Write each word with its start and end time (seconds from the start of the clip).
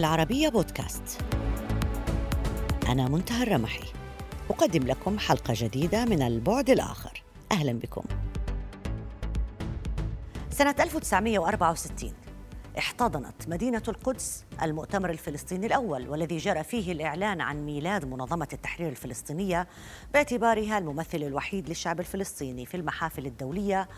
العربية 0.00 0.48
بودكاست. 0.48 1.18
أنا 2.88 3.08
منتهى 3.08 3.42
الرمحي. 3.42 3.84
أقدم 4.50 4.86
لكم 4.86 5.18
حلقة 5.18 5.54
جديدة 5.56 6.04
من 6.04 6.22
البعد 6.22 6.70
الآخر. 6.70 7.22
أهلا 7.52 7.72
بكم. 7.72 8.02
سنة 10.50 10.74
1964 10.80 12.12
احتضنت 12.78 13.48
مدينة 13.48 13.82
القدس 13.88 14.44
المؤتمر 14.62 15.10
الفلسطيني 15.10 15.66
الأول 15.66 16.08
والذي 16.08 16.36
جرى 16.36 16.64
فيه 16.64 16.92
الإعلان 16.92 17.40
عن 17.40 17.66
ميلاد 17.66 18.04
منظمة 18.04 18.48
التحرير 18.52 18.88
الفلسطينية 18.88 19.68
باعتبارها 20.14 20.78
الممثل 20.78 21.22
الوحيد 21.22 21.68
للشعب 21.68 22.00
الفلسطيني 22.00 22.66
في 22.66 22.76
المحافل 22.76 23.26
الدولية 23.26 23.88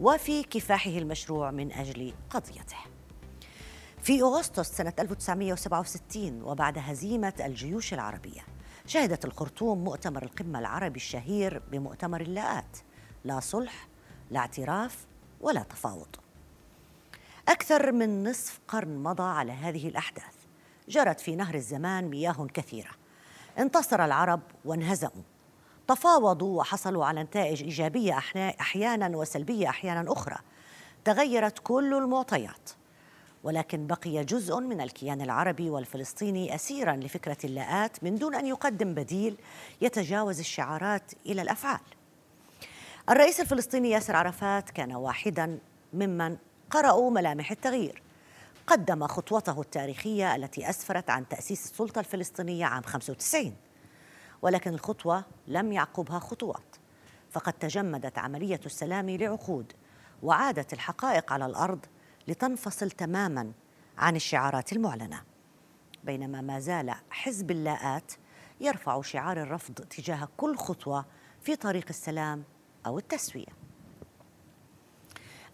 وفي 0.00 0.42
كفاحه 0.42 0.90
المشروع 0.90 1.50
من 1.50 1.72
أجل 1.72 2.12
قضيته. 2.30 2.97
في 4.08 4.22
أغسطس 4.22 4.76
سنة 4.76 4.92
1967 4.98 6.42
وبعد 6.42 6.78
هزيمة 6.78 7.32
الجيوش 7.40 7.94
العربية. 7.94 8.40
شهدت 8.86 9.24
الخرطوم 9.24 9.84
مؤتمر 9.84 10.22
القمة 10.22 10.58
العربي 10.58 10.96
الشهير 10.96 11.62
بمؤتمر 11.70 12.20
اللاءات 12.20 12.78
لا 13.24 13.40
صلح 13.40 13.88
لا 14.30 14.40
اعتراف 14.40 15.06
ولا 15.40 15.62
تفاوض. 15.62 16.16
أكثر 17.48 17.92
من 17.92 18.28
نصف 18.28 18.60
قرن 18.68 19.02
مضى 19.02 19.22
على 19.22 19.52
هذه 19.52 19.88
الأحداث. 19.88 20.34
جرت 20.88 21.20
في 21.20 21.36
نهر 21.36 21.54
الزمان 21.54 22.08
مياه 22.08 22.46
كثيرة. 22.54 22.90
انتصر 23.58 24.04
العرب 24.04 24.40
وانهزموا. 24.64 25.24
تفاوضوا 25.88 26.58
وحصلوا 26.58 27.04
على 27.04 27.22
نتائج 27.22 27.62
إيجابية 27.62 28.18
أحيانا 28.60 29.16
وسلبية 29.16 29.68
أحيانا 29.68 30.12
أخرى. 30.12 30.36
تغيرت 31.04 31.58
كل 31.58 31.94
المعطيات. 31.94 32.70
ولكن 33.44 33.86
بقي 33.86 34.24
جزء 34.24 34.60
من 34.60 34.80
الكيان 34.80 35.20
العربي 35.20 35.70
والفلسطيني 35.70 36.54
اسيرا 36.54 36.96
لفكرة 36.96 37.36
اللاءات 37.44 38.04
من 38.04 38.14
دون 38.14 38.34
أن 38.34 38.46
يقدم 38.46 38.94
بديل 38.94 39.36
يتجاوز 39.80 40.38
الشعارات 40.38 41.12
إلى 41.26 41.42
الأفعال. 41.42 41.80
الرئيس 43.10 43.40
الفلسطيني 43.40 43.90
ياسر 43.90 44.16
عرفات 44.16 44.70
كان 44.70 44.92
واحدا 44.94 45.58
ممن 45.92 46.36
قرأوا 46.70 47.10
ملامح 47.10 47.50
التغيير. 47.50 48.02
قدم 48.68 49.06
خطوته 49.06 49.60
التاريخية 49.60 50.36
التي 50.36 50.70
أسفرت 50.70 51.10
عن 51.10 51.28
تأسيس 51.28 51.64
السلطة 51.64 51.98
الفلسطينية 51.98 52.64
عام 52.64 52.82
95 52.82 53.56
ولكن 54.42 54.74
الخطوة 54.74 55.24
لم 55.46 55.72
يعقبها 55.72 56.18
خطوات 56.18 56.76
فقد 57.30 57.52
تجمدت 57.52 58.18
عملية 58.18 58.60
السلام 58.66 59.10
لعقود 59.10 59.72
وعادت 60.22 60.72
الحقائق 60.72 61.32
على 61.32 61.46
الأرض 61.46 61.86
لتنفصل 62.28 62.90
تماما 62.90 63.52
عن 63.98 64.16
الشعارات 64.16 64.72
المعلنة. 64.72 65.22
بينما 66.04 66.40
ما 66.40 66.60
زال 66.60 66.94
حزب 67.10 67.50
اللاءات 67.50 68.12
يرفع 68.60 69.02
شعار 69.02 69.42
الرفض 69.42 69.74
تجاه 69.74 70.28
كل 70.36 70.56
خطوة 70.56 71.04
في 71.42 71.56
طريق 71.56 71.84
السلام 71.88 72.44
أو 72.86 72.98
التسوية. 72.98 73.58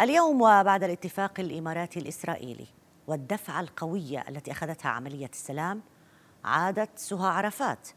اليوم 0.01 0.43
وبعد 0.43 0.85
الاتفاق 0.85 1.41
الإماراتي 1.41 2.01
الإسرائيلي 2.01 2.67
والدفعه 3.07 3.61
القويه 3.61 4.25
التي 4.29 4.53
أخذتها 4.53 4.89
عملية 4.89 5.31
السلام 5.33 5.83
عادت 6.45 6.99
سهى 6.99 7.29
عرفات. 7.29 7.89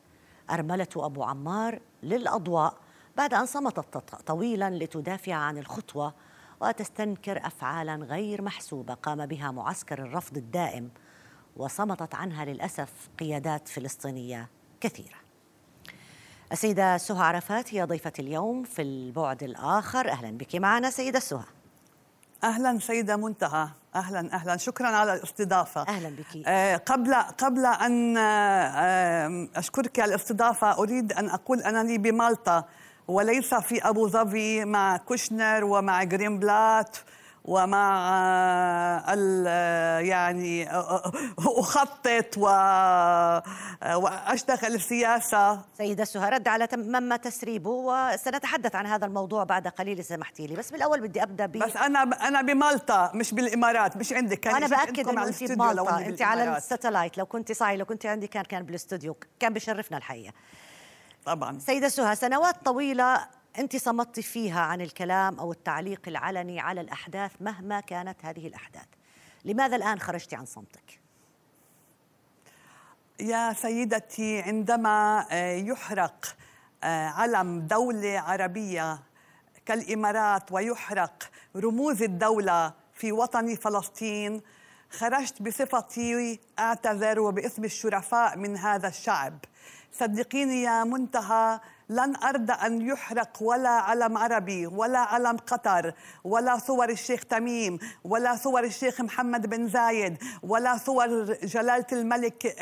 أرملة 0.49 0.87
أبو 0.95 1.23
عمار 1.23 1.81
للأضواء 2.03 2.77
بعد 3.17 3.33
أن 3.33 3.45
صمتت 3.45 3.97
طويلا 4.25 4.69
لتدافع 4.69 5.33
عن 5.33 5.57
الخطوة 5.57 6.13
وتستنكر 6.61 7.47
افعالا 7.47 7.95
غير 7.95 8.41
محسوبة 8.41 8.93
قام 8.93 9.25
بها 9.25 9.51
معسكر 9.51 9.99
الرفض 9.99 10.37
الدائم 10.37 10.89
وصمتت 11.55 12.15
عنها 12.15 12.45
للأسف 12.45 12.89
قيادات 13.19 13.67
فلسطينية 13.67 14.49
كثيرة. 14.81 15.17
السيدة 16.51 16.97
سهى 16.97 17.25
عرفات 17.25 17.73
هي 17.73 17.83
ضيفة 17.83 18.13
اليوم 18.19 18.63
في 18.63 18.81
البعد 18.81 19.43
الآخر. 19.43 20.09
أهلا 20.11 20.37
بك 20.37 20.55
معنا 20.55 20.89
سيدة 20.89 21.19
سهى. 21.19 21.45
أهلا 22.43 22.79
سيدة 22.79 23.15
منتهى. 23.15 23.69
أهلا 23.95 24.33
أهلا. 24.33 24.57
شكرا 24.57 24.87
على 24.87 25.13
الاستضافة. 25.13 25.81
أهلا 25.81 26.09
بك. 26.09 26.47
آه 26.47 26.77
قبل 26.77 27.13
قبل 27.15 27.65
أن 27.65 28.17
آه 28.17 29.47
أشكرك 29.55 29.99
على 29.99 30.09
الاستضافة 30.09 30.77
أريد 30.77 31.13
أن 31.13 31.29
أقول 31.29 31.59
انني 31.61 31.97
بمالطا. 31.97 32.65
وليس 33.07 33.53
في 33.53 33.89
أبو 33.89 34.07
ظبي 34.07 34.65
مع 34.65 34.97
كوشنر 34.97 35.63
ومع 35.63 36.03
جرين 36.03 36.39
بلات 36.39 36.97
ومع 37.45 38.09
ال 39.09 39.47
يعني 40.05 40.69
أخطط 41.39 42.37
وأشتغل 43.95 44.75
السياسة. 44.75 45.61
سيدة 45.77 46.03
سهى 46.03 46.29
رد 46.29 46.47
على 46.47 46.67
تم 46.67 47.15
تسريبه 47.15 47.69
وسنتحدث 47.69 48.75
عن 48.75 48.85
هذا 48.85 49.05
الموضوع 49.05 49.43
بعد 49.43 49.67
قليل 49.67 49.99
إذا 49.99 50.07
سمحتي 50.07 50.47
لي. 50.47 50.55
بس 50.55 50.71
بالأول 50.71 51.01
بدي 51.01 51.23
أبدأ 51.23 51.45
ب 51.45 51.51
بس 51.51 51.77
أنا 51.77 52.27
أنا 52.27 52.41
بمالطا 52.41 53.11
مش 53.13 53.33
بالإمارات 53.33 53.97
مش 53.97 54.13
عندك 54.13 54.39
كان 54.39 54.55
أنا 54.55 54.67
بأكد 54.67 55.07
إنه 55.09 55.27
أنت 55.27 55.43
بمالطا 55.43 55.99
أنت 55.99 56.21
على 56.21 56.57
ال 56.57 56.63
satellite. 56.63 57.17
لو 57.17 57.25
كنت 57.25 57.51
صاعي 57.51 57.77
لو 57.77 57.85
كنت 57.85 58.05
عندي 58.05 58.27
كان 58.27 58.43
كان 58.43 58.63
بالإستوديو 58.63 59.17
كان 59.39 59.53
بشرفنا 59.53 59.97
الحقيقة. 59.97 60.33
طبعا. 61.27 61.59
سيدة 61.59 61.89
سهى 61.89 62.15
سنوات 62.15 62.65
طويلة 62.65 63.27
أنت 63.59 63.75
صمتي 63.75 64.21
فيها 64.21 64.61
عن 64.61 64.81
الكلام 64.81 65.39
أو 65.39 65.51
التعليق 65.51 66.01
العلني 66.07 66.59
على 66.59 66.81
الأحداث 66.81 67.31
مهما 67.41 67.79
كانت 67.79 68.25
هذه 68.25 68.47
الأحداث. 68.47 68.85
لماذا 69.45 69.75
الآن 69.75 69.99
خرجتي 69.99 70.35
عن 70.35 70.45
صمتك؟ 70.45 70.99
يا 73.19 73.53
سيدتي 73.53 74.41
عندما 74.41 75.25
يحرق 75.67 76.35
علم 76.83 77.59
دولة 77.59 78.19
عربية 78.19 78.99
كالإمارات 79.65 80.51
ويحرق 80.51 81.29
رموز 81.55 82.03
الدولة 82.03 82.73
في 82.93 83.11
وطن 83.11 83.55
فلسطين 83.55 84.41
خرجت 84.89 85.41
بصفتي 85.41 86.39
أعتذر 86.59 87.19
وباسم 87.19 87.63
الشرفاء 87.63 88.37
من 88.37 88.57
هذا 88.57 88.87
الشعب. 88.87 89.37
صدقيني 89.93 90.61
يا 90.61 90.83
منتهى 90.83 91.59
لن 91.89 92.15
أرضى 92.15 92.53
أن 92.53 92.81
يحرق 92.81 93.37
ولا 93.41 93.69
علم 93.69 94.17
عربي 94.17 94.67
ولا 94.67 94.99
علم 94.99 95.37
قطر 95.37 95.93
ولا 96.23 96.57
صور 96.57 96.89
الشيخ 96.89 97.23
تميم 97.25 97.79
ولا 98.03 98.35
صور 98.35 98.63
الشيخ 98.63 99.01
محمد 99.01 99.47
بن 99.47 99.67
زايد 99.67 100.17
ولا 100.43 100.77
صور 100.77 101.23
جلالة 101.43 101.85
الملك 101.91 102.55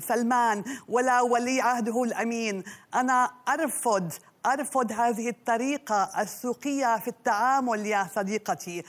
سلمان 0.00 0.64
ولا 0.88 1.20
ولي 1.20 1.60
عهده 1.60 2.02
الأمين. 2.02 2.64
أنا 2.94 3.30
أرفض 3.48 4.12
أرفض 4.46 4.92
هذه 4.92 5.28
الطريقة 5.28 6.10
السوقية 6.20 6.98
في 6.98 7.08
التعامل 7.08 7.86
يا 7.86 8.08
صديقتي. 8.14 8.84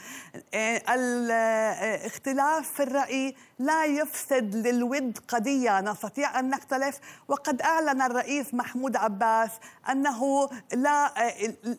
الاختلاف 0.89 2.73
في 2.73 2.83
الرأي 2.83 3.35
لا 3.59 3.85
يفسد 3.85 4.55
للود 4.55 5.17
قضية 5.27 5.81
نستطيع 5.81 6.39
أن 6.39 6.49
نختلف. 6.49 6.99
وقد 7.27 7.61
أعلن 7.61 8.01
الرئيس 8.01 8.53
محمود 8.53 8.95
عباس 8.95 9.49
أنه 9.89 10.49
لا 10.73 11.13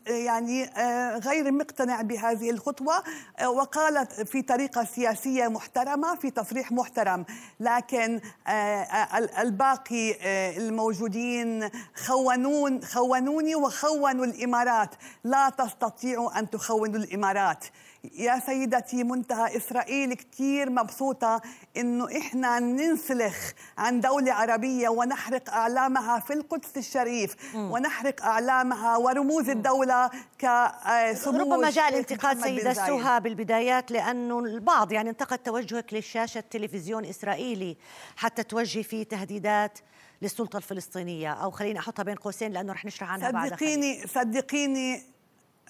يعني 0.07 0.71
غير 1.19 1.53
مقتنع 1.53 2.03
بهذه 2.03 2.51
الخطوة 2.51 3.03
وقال 3.47 4.07
في 4.07 4.43
طريقة 4.43 4.85
سياسية 4.85 5.49
محترمة 5.49 6.17
في 6.17 6.31
تصريح 6.31 6.73
محترم. 6.73 7.25
لكن 7.61 8.21
الباقي 9.39 10.17
الموجودين 10.57 11.71
خونون 12.07 12.85
خونوني 12.85 13.55
وخونوا 13.55 14.25
الإمارات. 14.25 14.95
لا 15.25 15.49
تستطيعوا 15.49 16.39
أن 16.39 16.51
تخونوا 16.51 16.97
الإمارات. 16.97 17.65
يا 18.19 18.39
سيدتي 18.47 19.05
منتهى 19.05 19.57
إسرائيل 19.57 20.15
كثير 20.15 20.71
مبسوطة 20.71 21.41
إنه 21.77 22.19
إحنا 22.19 22.59
ننسلخ 22.59 23.53
عن 23.79 24.01
دولة 24.01 24.33
عربية 24.33 24.89
ونحرق 24.89 25.51
أعلامها 25.51 26.21
في 26.21 26.33
القدس 26.33 26.77
الشريف 26.77 27.57
م. 27.57 27.71
ونحرق 27.71 28.23
أعلامها 28.25 28.97
ورموز 28.97 29.49
م. 29.49 29.51
الدولة 29.51 30.11
كسمو 30.39 31.39
ربما 31.41 31.71
جاء 31.71 31.89
الانتقاد 31.89 32.41
سيدة 32.41 32.73
سهى 32.73 33.21
بالبدايات 33.21 33.91
لأنه 33.91 34.39
البعض 34.39 34.93
يعني 34.93 35.11
انتقد 35.11 35.39
توجهك 35.39 35.95
للشاشة 35.95 36.45
تلفزيون 36.51 37.05
اسرائيلي 37.05 37.77
حتى 38.17 38.43
توجهي 38.43 38.83
فيه 38.83 39.03
تهديدات 39.03 39.79
للسلطة 40.23 40.57
الفلسطينية 40.57 41.33
أو 41.33 41.51
خليني 41.51 41.79
أحطها 41.79 42.03
بين 42.03 42.15
قوسين 42.15 42.53
لأنه 42.53 42.73
رح 42.73 42.85
نشرح 42.85 43.11
عنها 43.11 43.31
بعد 43.31 43.51
صدقيني 43.51 44.07
صدقيني 44.07 45.03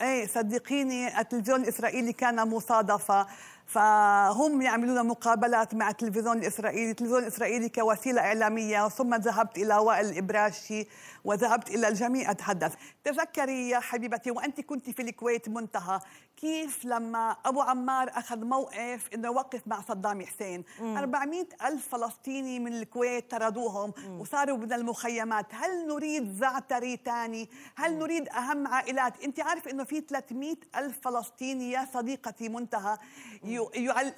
إيه 0.01 0.27
صدقيني 0.27 1.21
التلفزيون 1.21 1.63
الإسرائيلي 1.63 2.13
كان 2.13 2.49
مصادفة 2.49 3.27
فهم 3.67 4.63
يعملون 4.63 5.07
مقابلات 5.07 5.75
مع 5.75 5.91
التلفزيون 5.91 6.39
الإسرائيلي 6.39 6.91
التلفزيون 6.91 7.23
الإسرائيلي 7.23 7.69
كوسيلة 7.69 8.21
إعلامية 8.21 8.89
ثم 8.89 9.15
ذهبت 9.15 9.59
إلى 9.59 9.77
وائل 9.77 10.07
الإبراشي 10.07 10.87
وذهبت 11.25 11.71
إلى 11.71 11.89
الجميع 11.89 12.31
أتحدث 12.31 12.75
تذكري 13.05 13.69
يا 13.69 13.81
حبيبتي 13.81 14.31
وأنت 14.31 14.61
كنت 14.61 14.91
في 14.91 15.03
الكويت 15.03 15.49
منتهى. 15.49 16.01
كيف 16.37 16.85
لما 16.85 17.37
أبو 17.45 17.61
عمار 17.61 18.11
أخذ 18.15 18.45
موقف 18.45 19.09
أنه 19.15 19.29
يوقف 19.29 19.61
مع 19.67 19.81
صدام 19.81 20.27
حسين؟ 20.27 20.65
400 20.81 21.47
ألف 21.65 21.89
فلسطيني 21.89 22.61
من 22.61 22.73
الكويت 22.73 23.31
طردوهم 23.31 23.93
وصاروا 24.19 24.57
من 24.57 24.73
المخيمات. 24.73 25.47
هل 25.51 25.87
نريد 25.87 26.37
زعتري 26.37 27.01
ثاني 27.05 27.49
هل 27.77 27.99
نريد 27.99 28.29
أهم 28.29 28.67
عائلات؟ 28.67 29.25
أنت 29.25 29.41
عارف 29.41 29.69
أنه 29.69 29.85
في 29.85 30.01
300 30.01 30.57
ألف 30.77 30.99
فلسطيني 31.03 31.71
يا 31.71 31.89
صديقتي 31.95 32.49
منتهى 32.49 32.99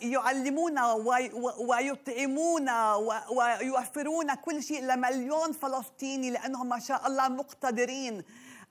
يعلمون 0.03 0.79
ويطعمون 1.59 2.71
ويوفرون 3.31 4.35
كل 4.35 4.63
شيء 4.63 4.83
لمليون 4.83 5.53
فلسطيني 5.53 6.31
لأنهم 6.31 6.69
ما 6.69 6.79
شاء 6.79 7.07
الله 7.07 7.29
مقتدرين. 7.29 8.25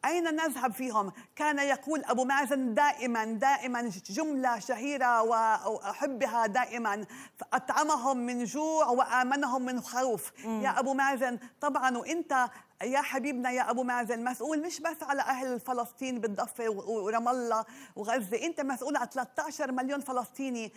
أين 0.06 0.36
نذهب 0.36 0.74
فيهم؟ 0.74 1.12
كان 1.36 1.60
يقول 1.60 2.04
أبو 2.06 2.24
مازن 2.24 2.74
دائما 2.74 3.26
دائما 3.26 3.92
جملة 4.10 4.60
شهيرة 4.60 5.22
وأحبها 5.22 6.48
دائما. 6.48 7.06
أطعمهم 7.54 8.18
من 8.18 8.44
جوع 8.44 8.88
وآمنهم 8.88 9.62
من 9.62 9.82
خوف. 9.82 10.32
يا 10.46 10.80
أبو 10.80 10.94
مازن 10.94 11.40
طبعا 11.62 11.98
وإنت 11.98 12.50
يا 12.84 13.02
حبيبنا 13.02 13.52
يا 13.52 13.70
أبو 13.70 13.84
مازن 13.84 14.24
مسؤول 14.24 14.62
مش 14.62 14.80
بس 14.80 15.04
على 15.04 15.22
أهل 15.22 15.60
فلسطين 15.60 16.20
بالضفة 16.20 16.70
ورام 16.70 17.28
الله 17.28 17.66
وغزة 17.96 18.46
أنت 18.46 18.62
مسؤول 18.62 18.98
على 18.98 19.10
13 19.14 19.72
مليون 19.72 20.00
فلسطيني. 20.00 20.74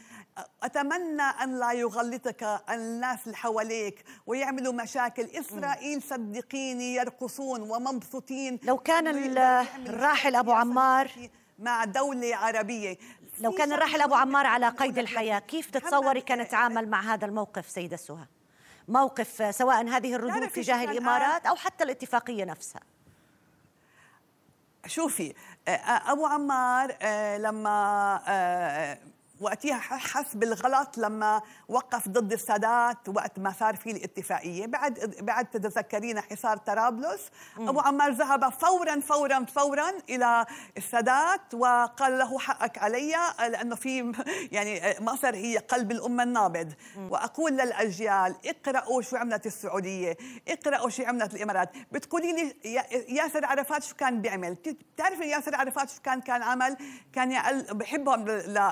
أتمنى 0.62 1.22
أن 1.22 1.58
لا 1.58 1.72
يغلطك 1.72 2.60
الناس 2.70 3.18
اللي 3.26 3.36
حواليك 3.36 4.04
ويعملوا 4.26 4.72
مشاكل. 4.72 5.22
إسرائيل 5.22 6.02
صدقيني 6.02 6.94
يرقصون 6.94 7.60
ومبسوطين. 7.60 8.58
لو 8.62 8.78
كان 8.78 9.06
الراحل 9.86 10.36
أبو 10.36 10.52
عمار 10.52 11.10
مع 11.58 11.84
دولة 11.84 12.36
عربية. 12.36 12.98
لو 13.40 13.52
كان 13.52 13.72
الراحل 13.72 14.00
أبو 14.00 14.14
عمار 14.14 14.46
على 14.46 14.68
قيد 14.68 14.98
الحياة 14.98 15.38
كيف 15.38 15.70
تتصوري 15.70 16.20
كان 16.20 16.40
يتعامل 16.40 16.88
مع 16.88 17.14
هذا 17.14 17.26
الموقف 17.26 17.68
سيدة 17.70 17.96
سهى؟ 17.96 18.26
موقف 18.88 19.54
سواء 19.54 19.88
هذه 19.88 20.14
الردود 20.14 20.48
تجاه 20.48 20.84
الإمارات 20.84 21.46
أو 21.46 21.56
حتى 21.56 21.84
الاتفاقية 21.84 22.44
نفسها. 22.44 22.82
شوفي 24.86 25.34
أبو 25.86 26.26
عمار 26.26 26.96
لما 27.36 28.98
وقتها 29.40 29.78
حس 29.78 30.34
بالغلط 30.34 30.98
لما 30.98 31.42
وقف 31.68 32.08
ضد 32.08 32.32
السادات 32.32 33.08
وقت 33.08 33.38
ما 33.38 33.52
صار 33.60 33.76
في 33.76 33.90
الاتفاقية. 33.90 34.66
بعد 34.66 35.14
بعد 35.20 35.46
تتذكرين 35.46 36.20
حصار 36.20 36.56
طرابلس 36.56 37.30
أبو 37.58 37.80
عمار 37.80 38.10
ذهب 38.12 38.52
فورا 38.52 39.00
فورا 39.00 39.44
فورا 39.44 39.90
إلى 40.10 40.46
السادات 40.76 41.54
وقال 41.54 42.18
له 42.18 42.38
حقك 42.38 42.78
علي 42.78 43.14
لأنه 43.38 43.76
في 43.76 44.12
يعني 44.52 44.94
مصر 45.00 45.34
هي 45.34 45.58
قلب 45.58 45.90
الأمة 45.90 46.22
النابض. 46.22 46.72
وأقول 47.10 47.52
للأجيال 47.52 48.34
اقرأوا 48.44 49.02
شو 49.02 49.16
عملت 49.16 49.46
السعودية 49.46 50.16
اقرأوا 50.48 50.88
شو 50.88 51.02
عملت 51.02 51.34
الإمارات. 51.34 51.70
بتقولي 51.92 52.32
لي 52.32 52.54
ياسر 53.08 53.44
عرفات 53.44 53.82
شو 53.82 53.94
كان 53.94 54.22
بيعمل؟ 54.22 54.56
بتعرفي 54.94 55.24
ياسر 55.24 55.56
عرفات 55.56 55.90
شو 55.90 56.02
كان 56.02 56.20
كان 56.20 56.42
عمل؟ 56.42 56.76
كان 57.12 57.62
بحبهم 57.72 58.24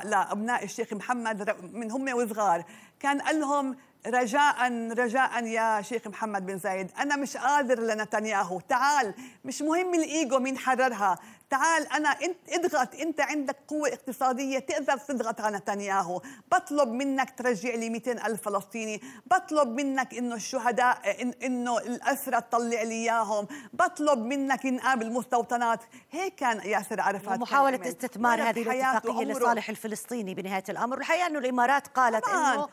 لابناء 0.04 0.51
الشيخ 0.56 0.92
محمد 0.92 1.56
من 1.72 1.90
هم 1.90 2.14
وصغار 2.14 2.64
كان 3.00 3.20
قال 3.20 3.40
لهم 3.40 3.76
رجاء 4.06 4.72
رجاء 4.98 5.44
يا 5.44 5.82
شيخ 5.82 6.06
محمد 6.06 6.46
بن 6.46 6.58
زايد. 6.58 6.90
أنا 6.98 7.16
مش 7.16 7.36
قادر 7.36 7.80
لنتنياهو. 7.80 8.60
تعال 8.60 9.14
مش 9.44 9.62
مهم 9.62 9.94
الإيجو 9.94 10.38
مين 10.38 10.58
حررها. 10.58 11.18
تعال 11.50 11.92
أنا 11.92 12.08
انت 12.08 12.36
اضغط. 12.48 12.94
أنت 12.94 13.20
عندك 13.20 13.56
قوة 13.68 13.88
اقتصادية 13.88 14.58
تقدر 14.58 14.96
تضغط 14.96 15.40
على 15.40 15.56
نتنياهو. 15.56 16.22
بطلب 16.52 16.88
منك 16.88 17.38
ترجع 17.38 17.74
لي 17.74 17.90
200 17.90 18.26
ألف 18.26 18.42
فلسطيني. 18.42 19.02
بطلب 19.26 19.68
منك 19.68 20.14
إنه 20.14 20.34
الشهداء 20.34 21.22
إن 21.22 21.34
إنه 21.42 21.78
الاسرى 21.78 22.40
تطلع 22.40 22.82
لي 22.82 22.94
إياهم. 22.94 23.46
بطلب 23.72 24.18
منك 24.18 24.66
نقابل 24.66 25.06
المستوطنات. 25.06 25.80
هيك 26.10 26.34
كان 26.34 26.60
ياسر 26.64 27.00
عرفات 27.00 27.38
محاوله 27.38 27.88
استثمار 27.88 28.42
هذه 28.42 28.62
الاتفاقية 28.62 29.24
لصالح 29.24 29.68
الفلسطيني 29.68 30.34
بنهاية 30.34 30.64
الأمر. 30.68 30.96
والحقيقة 30.96 31.26
أنه 31.26 31.38
الإمارات 31.38 31.86
قالت. 31.86 32.28
إنه 32.28 32.68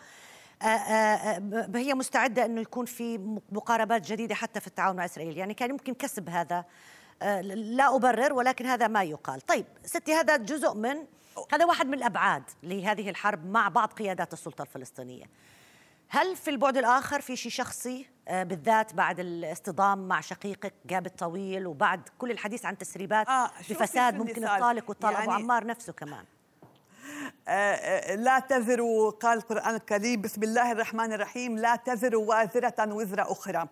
هي 1.75 1.93
مستعدة 1.93 2.45
أنه 2.45 2.61
يكون 2.61 2.85
في 2.85 3.17
مقاربات 3.51 4.11
جديدة 4.11 4.35
حتى 4.35 4.59
في 4.59 4.67
التعاون 4.67 4.95
مع 4.95 5.05
إسرائيل. 5.05 5.37
يعني 5.37 5.53
كان 5.53 5.69
يمكن 5.69 5.93
كسب 5.93 6.29
هذا 6.29 6.65
لا 7.53 7.95
أبرر 7.95 8.33
ولكن 8.33 8.65
هذا 8.65 8.87
ما 8.87 9.03
يقال. 9.03 9.41
طيب 9.41 9.65
ستي 9.85 10.13
هذا 10.13 10.37
جزء 10.37 10.73
من 10.73 11.05
هذا 11.53 11.65
واحد 11.65 11.87
من 11.87 11.93
الأبعاد 11.93 12.43
لهذه 12.63 13.09
الحرب 13.09 13.45
مع 13.45 13.67
بعض 13.69 13.93
قيادات 13.93 14.33
السلطة 14.33 14.61
الفلسطينية. 14.61 15.25
هل 16.09 16.35
في 16.35 16.49
البعد 16.49 16.77
الآخر 16.77 17.21
في 17.21 17.35
شيء 17.35 17.51
شخصي؟ 17.51 18.05
بالذات 18.29 18.93
بعد 18.93 19.19
الاصطدام 19.19 20.07
مع 20.07 20.21
شقيقك 20.21 20.73
جاب 20.85 21.05
الطويل 21.05 21.67
وبعد 21.67 22.09
كل 22.17 22.31
الحديث 22.31 22.65
عن 22.65 22.77
تسريبات 22.77 23.27
آه 23.27 23.51
بفساد 23.69 24.15
ممكن 24.15 24.47
الطالق 24.47 24.89
والطالب 24.89 25.13
يعني 25.13 25.25
أبو 25.25 25.31
عمار 25.31 25.65
نفسه 25.65 25.93
كمان. 25.93 26.13
آه، 26.13 26.21
آه، 26.21 26.38
لا 28.15 28.39
تزر 28.49 29.09
قال 29.09 29.37
القرآن 29.37 29.75
الكريم 29.75 30.21
بسم 30.21 30.43
الله 30.43 30.71
الرحمن 30.71 31.13
الرحيم 31.13 31.57
لا 31.57 31.75
تزر 31.75 32.15
وازرة 32.15 32.93
وزر 32.93 33.21
أخرى. 33.21 33.67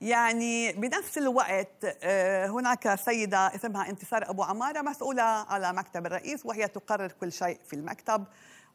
يعني 0.00 0.72
بنفس 0.72 1.18
الوقت 1.18 1.96
آه، 2.02 2.46
هناك 2.46 2.94
سيدة 2.94 3.54
اسمها 3.54 3.88
انتصار 3.88 4.30
أبو 4.30 4.42
عمارة 4.42 4.80
مسؤولة 4.80 5.22
على 5.22 5.72
مكتب 5.72 6.06
الرئيس 6.06 6.46
وهي 6.46 6.68
تقرر 6.68 7.12
كل 7.12 7.32
شيء 7.32 7.58
في 7.66 7.76
المكتب. 7.76 8.24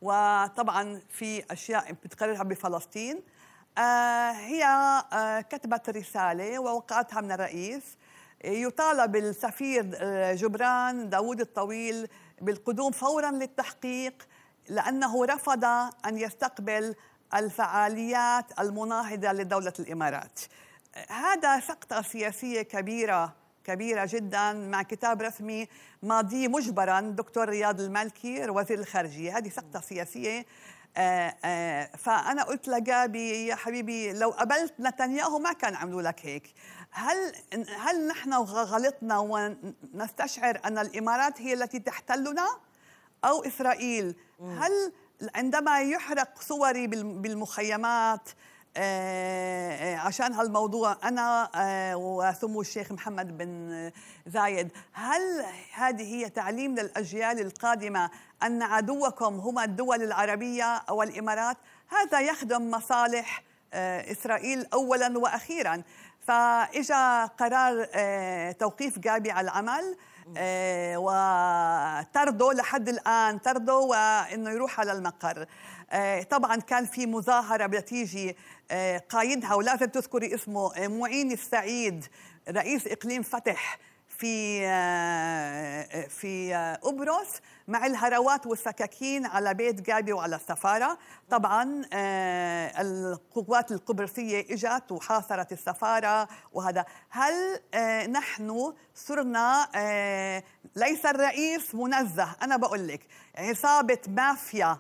وطبعا 0.02 1.02
في 1.10 1.44
أشياء 1.52 1.92
بتقررها 1.92 2.44
بفلسطين. 2.44 3.22
هي 4.48 4.64
كتبت 5.50 5.90
رسالة 5.90 6.60
ووقعتها 6.60 7.22
من 7.22 7.32
الرئيس. 7.32 7.84
يطالب 8.46 9.16
السفير 9.16 9.84
جبران 10.34 11.10
داود 11.10 11.42
الطويل 11.42 12.08
بالقدوم 12.44 12.92
فورا 12.92 13.32
للتحقيق 13.32 14.28
لأنه 14.70 15.26
رفض 15.26 15.66
أن 16.06 16.18
يستقبل 16.18 16.96
الفعاليات 17.36 18.60
المناهضة 18.60 19.32
لدولة 19.32 19.74
الإمارات. 19.80 20.40
هذا 21.10 21.60
سقطة 21.60 22.02
سياسية 22.02 22.62
كبيرة 22.62 23.34
كبيرة 23.64 24.10
جدا 24.12 24.54
مع 24.54 24.84
كتاب 24.84 25.22
رسمي 25.22 25.68
ماضي 26.04 26.48
مجبرا 26.48 27.00
دكتور 27.00 27.50
رياض 27.50 27.82
المالكي 27.82 28.50
وزير 28.50 28.80
الخارجية. 28.80 29.38
هذه 29.38 29.50
سقطة 29.50 29.82
سياسية. 29.82 30.46
آه، 30.98 31.36
آه، 31.46 31.90
فأنا 31.98 32.44
قلت 32.44 32.68
لجابي 32.68 33.48
يا 33.48 33.56
حبيبي 33.56 34.14
لو 34.14 34.30
قبلت 34.30 34.74
نتنياهو 34.80 35.40
ما 35.40 35.54
كان 35.54 35.76
عملوا 35.76 36.02
لك 36.02 36.26
هيك. 36.26 36.54
هل 36.94 37.34
هل 37.78 38.08
نحن 38.08 38.34
غلطنا 38.34 39.18
ونستشعر 39.20 40.60
أن 40.66 40.78
الإمارات 40.78 41.42
هي 41.42 41.54
التي 41.54 41.80
تحتلنا؟ 41.80 42.48
أو 43.26 43.44
إسرائيل 43.44 44.16
هل 44.42 44.94
عندما 45.36 45.82
يحرق 45.82 46.42
صوري 46.42 46.88
بالمخيمات 46.88 48.30
آه، 48.78 49.72
آه، 49.72 49.98
عشان 49.98 50.34
هالموضوع 50.34 50.98
أنا 51.04 51.50
آه، 51.56 51.96
وسمو 51.98 52.62
الشيخ 52.62 52.92
محمد 52.92 53.38
بن 53.38 53.92
زايد 54.28 54.72
هل 54.92 55.46
هذه 55.74 56.16
هي 56.16 56.30
تعليم 56.30 56.76
للأجيال 56.76 57.40
القادمة 57.40 58.10
أن 58.44 58.62
عدوكم 58.62 59.34
هما 59.36 59.64
الدول 59.64 60.04
العربية 60.04 60.76
أو 60.76 61.04
الامارات 61.04 61.58
هذا 61.88 62.20
يخدم 62.20 62.72
مصالح 62.72 63.44
إسرائيل 64.12 64.66
اولا 64.74 65.20
وأخيرا. 65.20 65.84
فإجا 66.28 67.26
قرار 67.26 67.86
توقيف 68.52 69.00
جابي 69.00 69.32
على 69.32 69.46
العمل 69.46 69.98
آه، 70.38 70.98
وطرده 70.98 72.54
لحد 72.54 72.90
الآن 72.90 73.38
طرده 73.38 73.76
وإنه 73.78 74.50
يروح 74.50 74.80
على 74.80 74.92
المقر. 74.92 75.46
آه، 75.92 76.24
طبعا 76.24 76.56
كان 76.56 76.86
في 76.86 77.06
مظاهرة 77.06 77.66
بتيجي 77.66 78.38
آه، 78.72 78.98
قايدها 78.98 79.56
ولازم 79.56 79.86
تذكري 79.86 80.36
اسمه 80.36 80.88
معين 80.88 81.32
السعيد 81.32 82.06
رئيس 82.50 82.88
إقليم 82.88 83.22
فتح. 83.22 83.80
في 84.24 84.60
في 86.10 86.54
قبرص 86.82 87.28
مع 87.68 87.86
الهروات 87.86 88.48
والسكاكين 88.48 89.26
على 89.26 89.54
بيت 89.54 89.82
جابي 89.82 90.14
وعلى 90.14 90.36
السفارة. 90.36 90.98
طبعا 91.30 91.86
القوات 92.80 93.72
القبرصية 93.72 94.40
إجت 94.40 94.92
وحاصرت 94.92 95.52
السفارة 95.52 96.28
وهذا. 96.54 96.86
هل 97.10 97.60
نحن 98.12 98.74
صرنا 98.96 99.68
ليس 100.76 101.06
الرئيس 101.06 101.76
منزه؟ 101.76 102.36
أنا 102.42 102.58
بقول 102.58 102.88
لك 102.88 103.08
عصابة 103.38 104.00
مافيا 104.08 104.78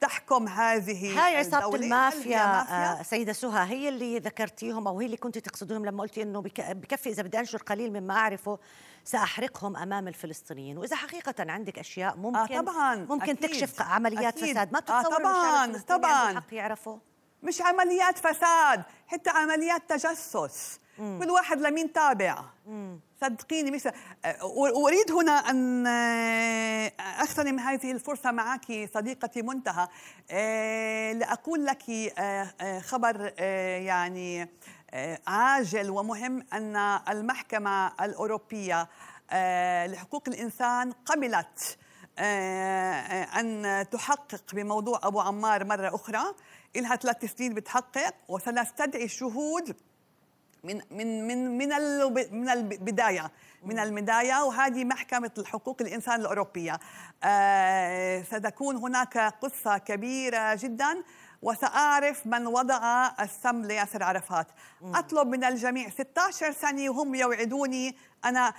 تحكم 0.00 0.48
هذه 0.48 1.24
هاي 1.26 1.36
عصابة 1.36 1.74
المافيا 1.76 2.46
مافيا؟ 2.46 3.00
آه، 3.00 3.02
سيدة 3.02 3.32
سهى 3.32 3.70
هي 3.72 3.88
اللي 3.88 4.18
ذكرتيهم 4.18 4.88
أو 4.88 5.00
هي 5.00 5.06
اللي 5.06 5.16
كنت 5.16 5.38
تقصدهم 5.38 5.86
لما 5.86 6.02
قلتي 6.02 6.22
أنه 6.22 6.40
بك- 6.42 6.60
بكفي 6.70 7.08
إذا 7.08 7.22
بدي 7.22 7.38
أنشر 7.38 7.58
قليل 7.58 7.92
مما 8.00 8.14
أعرفه 8.14 8.58
سأحرقهم 9.04 9.76
أمام 9.76 10.08
الفلسطينيين 10.08 10.78
وإذا 10.78 10.96
حقيقة 10.96 11.34
عندك 11.38 11.78
أشياء 11.78 12.16
ممكن 12.16 12.38
آه 12.56 12.60
طبعاً، 12.60 12.96
ممكن 12.96 13.22
أكيد، 13.30 13.36
تكشف 13.36 13.82
عمليات 13.82 14.36
أكيد. 14.38 14.52
فساد 14.52 14.72
ما 14.72 14.78
آه 14.78 14.82
بتتصور 14.82 15.16
إنه 15.20 15.30
الشعب 15.76 15.80
طبعاً، 15.88 15.98
طبعاً. 15.98 16.26
عنده 16.28 16.40
حق 16.40 16.54
يعرفه 16.54 16.98
مش 17.44 17.62
عمليات 17.62 18.18
فساد 18.18 18.82
حتى 19.06 19.30
عمليات 19.30 19.82
تجسس. 19.88 20.80
كل 20.96 21.30
واحد 21.30 21.60
لمين 21.60 21.92
تابع؟ 21.92 22.38
صدقيني 23.20 23.70
مش 23.70 23.82
أ- 23.88 23.90
أريد 24.84 25.12
هنا 25.12 25.32
أن 25.32 25.86
آه، 25.86 26.92
أغتنم 27.20 27.58
هذه 27.58 27.92
الفرصة 27.92 28.30
معك 28.30 28.88
صديقتي 28.94 29.42
منتهى. 29.42 29.88
آه، 30.30 31.12
لأقول 31.12 31.66
لك 31.66 31.82
خبر 32.86 33.32
يعني 33.82 34.48
عاجل 35.26 35.90
ومهم 35.90 36.46
أن 36.52 36.76
المحكمة 37.08 37.86
الأوروبية 38.04 38.88
آه، 39.30 39.86
لحقوق 39.86 40.22
الإنسان 40.28 40.92
قبلت 40.92 41.78
أن 42.18 43.86
تحقق 43.90 44.54
بموضوع 44.54 45.00
أبو 45.02 45.20
عمار 45.20 45.64
مرة 45.64 45.94
أخرى. 45.94 46.22
إلها 46.76 46.96
ثلاث 46.96 47.24
سنين 47.36 47.54
بتحقق 47.54 48.14
وسنستدعي 48.28 49.04
الشهود 49.04 49.76
من 50.64 50.80
من 50.90 51.26
من 51.28 51.58
من 51.58 51.68
من 52.32 52.48
البداية 52.48 53.30
من 53.62 53.78
البدايه 53.78 54.44
وهذه 54.44 54.84
محكمة 54.84 55.30
الحقوق 55.38 55.76
الإنسان 55.80 56.20
الأوروبية. 56.20 56.80
آه، 57.24 58.22
ستكون 58.22 58.76
هناك 58.76 59.18
قصة 59.18 59.78
كبيرة 59.78 60.54
جدا 60.54 61.02
وسأعرف 61.42 62.26
من 62.26 62.46
وضع 62.46 63.10
السم 63.20 63.62
لياسر 63.62 64.02
عرفات. 64.02 64.46
أطلب 64.82 65.28
من 65.28 65.44
الجميع 65.44 65.90
16 65.90 66.52
سنه 66.52 66.90
وهم 66.90 67.14
يوعدوني 67.14 67.96
أنا 68.24 68.54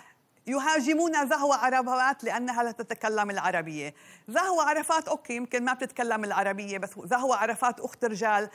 يهاجمون 0.48 1.30
زهوة 1.30 1.56
عرفات 1.56 2.24
لأنها 2.24 2.64
لا 2.64 2.72
تتكلم 2.72 3.30
العربية. 3.30 3.94
زهوة 4.28 4.64
عرفات 4.64 5.08
أوكي 5.08 5.36
يمكن 5.36 5.66
ما 5.66 5.74
بتتكلم 5.74 6.24
العربية 6.24 6.78
بس 6.78 6.90
زهوة 7.06 7.36
عرفات 7.36 7.80
أخت 7.80 8.06
رجال 8.06 8.50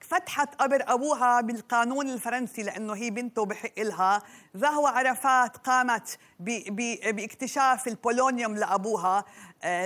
فتحت 0.00 0.54
قبر 0.54 0.84
أبوها 0.86 1.40
بالقانون 1.40 2.08
الفرنسي 2.08 2.62
لأنه 2.62 2.92
هي 2.92 3.10
بنته 3.10 3.44
بحق 3.44 3.78
لها. 3.78 4.22
زهوة 4.54 4.90
عرفات 4.90 5.56
قامت 5.56 6.18
باكتشاف 6.40 7.88
البولونيوم 7.88 8.56
لأبوها. 8.56 9.24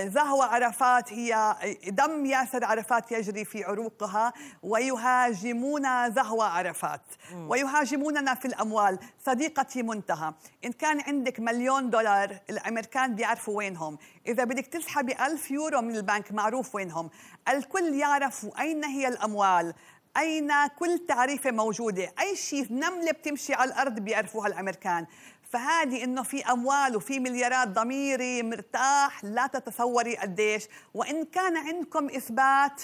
زهوة 0.05 0.45
عرفات 0.45 1.13
هي 1.13 1.55
دم 1.87 2.25
ياسر 2.25 2.65
عرفات 2.65 3.11
يجري 3.11 3.45
في 3.45 3.63
عروقها 3.63 4.33
ويهاجمون 4.63 6.11
زهوة 6.11 6.45
عرفات. 6.45 7.01
ويهاجموننا 7.33 8.35
في 8.35 8.45
الأموال. 8.45 8.99
صديقتي 9.25 9.83
منتهى 9.83 10.33
إن 10.65 10.71
كان 10.71 11.01
عندك 11.01 11.39
مليون 11.39 11.89
دولار 11.89 12.39
الأمريكان 12.49 13.15
بيعرفوا 13.15 13.57
وينهم. 13.57 13.97
إذا 14.27 14.43
بدك 14.43 14.67
تسحبي 14.67 15.25
ألف 15.25 15.51
يورو 15.51 15.81
من 15.81 15.95
البنك 15.95 16.31
معروف 16.31 16.75
وينهم. 16.75 17.09
الكل 17.49 17.93
يعرف 17.93 18.47
أين 18.59 18.83
هي 18.85 19.07
الأموال 19.07 19.73
أين 20.17 20.51
كل 20.79 21.05
تعريفة 21.07 21.51
موجودة. 21.51 22.11
أي 22.19 22.35
شيء 22.35 22.73
نملة 22.73 23.11
بتمشي 23.11 23.53
على 23.53 23.71
الأرض 23.71 23.99
بيعرفوها 23.99 24.47
الأمريكان. 24.47 25.05
فهذه 25.49 26.03
إنه 26.03 26.23
في 26.23 26.45
أموال 26.51 26.95
وفي 26.95 27.19
مليارات 27.19 27.67
ضميري 27.67 28.43
مرتاح 28.43 29.23
لا 29.23 29.47
تتصوري 29.47 30.17
قديش. 30.17 30.67
وإن 30.93 31.25
كان 31.25 31.57
عندكم 31.57 32.05
إثبات 32.09 32.81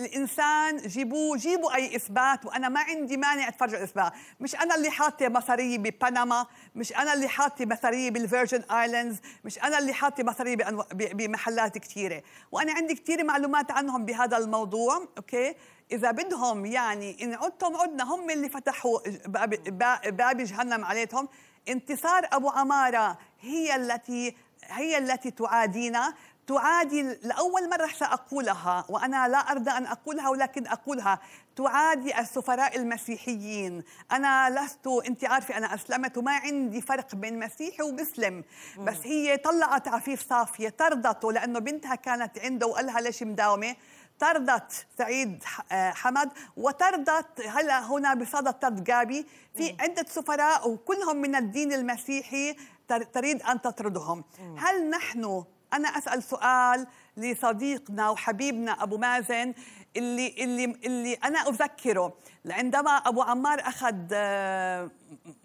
الإنسان 0.00 0.76
جيبوه 0.76 1.36
جيبوا 1.36 1.74
أي 1.74 1.96
إثبات 1.96 2.46
وأنا 2.46 2.68
ما 2.68 2.80
عندي 2.80 3.16
مانع 3.16 3.48
أتفرج 3.48 3.68
على 3.74 3.78
الإثبات. 3.78 4.12
مش 4.40 4.54
أنا 4.56 4.74
اللي 4.74 4.90
حاطة 4.90 5.28
مصاريه 5.28 5.78
ببنما 5.78 6.46
مش 6.74 6.92
أنا 6.96 7.12
اللي 7.14 7.28
حاطة 7.28 7.66
مصاريه 7.66 8.10
بال 8.10 8.23
Virgin 8.23 8.62
Islands 8.62 9.16
مش 9.44 9.58
أنا 9.58 9.78
اللي 9.78 9.92
حاطة 9.92 10.22
مصاريه 10.24 10.56
بأنو- 10.56 10.94
ب- 10.94 11.16
بمحلات 11.16 11.78
كثيره 11.78 12.22
وأنا 12.52 12.72
عندي 12.72 12.94
كثير 12.94 13.24
معلومات 13.24 13.70
عنهم 13.70 14.04
بهذا 14.04 14.36
الموضوع 14.36 15.08
okay؟ 15.18 15.54
إذا 15.92 16.10
بدهم 16.10 16.66
يعني 16.66 17.24
إن 17.24 17.34
عدتم 17.34 17.76
عدنا 17.76 18.04
هم 18.14 18.30
اللي 18.30 18.48
فتحوا 18.48 18.98
باب, 19.26 19.50
باب- 19.50 20.16
باب 20.16 20.36
جهنم 20.36 20.84
عليهم 20.84 21.28
انتصار 21.68 22.28
أبو 22.32 22.48
عمارة 22.48 23.18
هي 23.40 23.76
التي 23.76 24.36
هي 24.64 24.98
التي 24.98 25.30
تعادينا. 25.30 26.14
تعادي 26.46 27.02
لأول 27.02 27.70
مرة 27.70 27.88
سأقولها 27.98 28.84
وأنا 28.88 29.28
لا 29.28 29.38
أرضى 29.38 29.70
أن 29.70 29.86
أقولها 29.86 30.28
ولكن 30.28 30.66
أقولها. 30.66 31.18
تعادي 31.56 32.18
السفراء 32.20 32.76
المسيحيين. 32.76 33.84
أنا 34.12 34.50
لست 34.50 34.86
أنت 35.06 35.24
عارفة 35.24 35.56
أنا 35.56 35.74
أسلمت. 35.74 36.18
وما 36.18 36.32
عندي 36.32 36.80
فرق 36.80 37.14
بين 37.14 37.38
مسيحي 37.38 37.82
ومسلم. 37.82 38.44
بس 38.78 38.96
هي 39.04 39.36
طلعت 39.36 39.88
عفيف 39.88 40.28
صافية 40.28 40.68
طردته 40.68 41.32
لأنه 41.32 41.58
بنتها 41.58 41.94
كانت 41.94 42.38
عنده 42.38 42.66
وقالها 42.66 43.00
ليش 43.00 43.22
مداومة؟ 43.22 43.76
طردت 44.20 44.86
سعيد 44.98 45.44
آه 45.72 45.90
حمد 45.90 46.30
وطردت 46.56 47.40
هلا 47.46 47.86
هنا 47.86 48.14
بصدد 48.14 48.52
طرد 48.52 48.84
جابي 48.84 49.26
في 49.56 49.76
عدة 49.80 50.04
سفراء 50.08 50.70
وكلهم 50.70 51.16
من 51.16 51.36
الدين 51.36 51.72
المسيحي 51.72 52.56
تر- 52.88 53.02
تريد 53.02 53.42
أن 53.42 53.60
تطردهم. 53.62 54.24
هل 54.58 54.90
نحن 54.90 55.44
أنا 55.72 55.88
أسأل 55.88 56.22
سؤال 56.22 56.86
لصديقنا 57.16 58.10
وحبيبنا 58.10 58.82
أبو 58.82 58.96
مازن 58.98 59.54
اللي 59.96 60.28
اللي 60.44 60.64
اللي 60.64 61.14
أنا 61.14 61.38
أذكره. 61.38 62.12
عندما 62.50 62.90
أبو 62.90 63.22
عمار 63.22 63.60
أخذ 63.60 63.94
آه، 64.12 64.90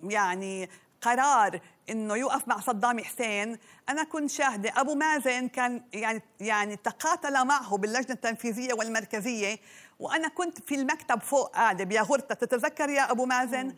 يعني 0.04 0.70
قرار 1.02 1.60
إنه 1.90 2.16
يوقف 2.16 2.48
مع 2.48 2.60
صدام 2.60 3.00
حسين. 3.00 3.58
أنا 3.90 4.04
كنت 4.04 4.30
شاهدة 4.30 4.74
أبو 4.76 4.96
مازن 4.96 5.48
كان 5.48 5.84
يعني 5.94 6.22
يعني 6.40 6.76
تقاتل 6.76 7.46
معه 7.46 7.78
باللجنة 7.78 8.14
التنفيذية 8.14 8.74
والمركزية. 8.74 9.60
وأنا 10.00 10.28
كنت 10.28 10.62
في 10.62 10.76
المكتب 10.76 11.22
فوق 11.22 11.56
قاعدة 11.56 11.84
بياغورتا. 11.84 12.34
تتذكر 12.34 12.90
يا 12.90 13.12
أبو 13.12 13.26
مازن؟ 13.26 13.76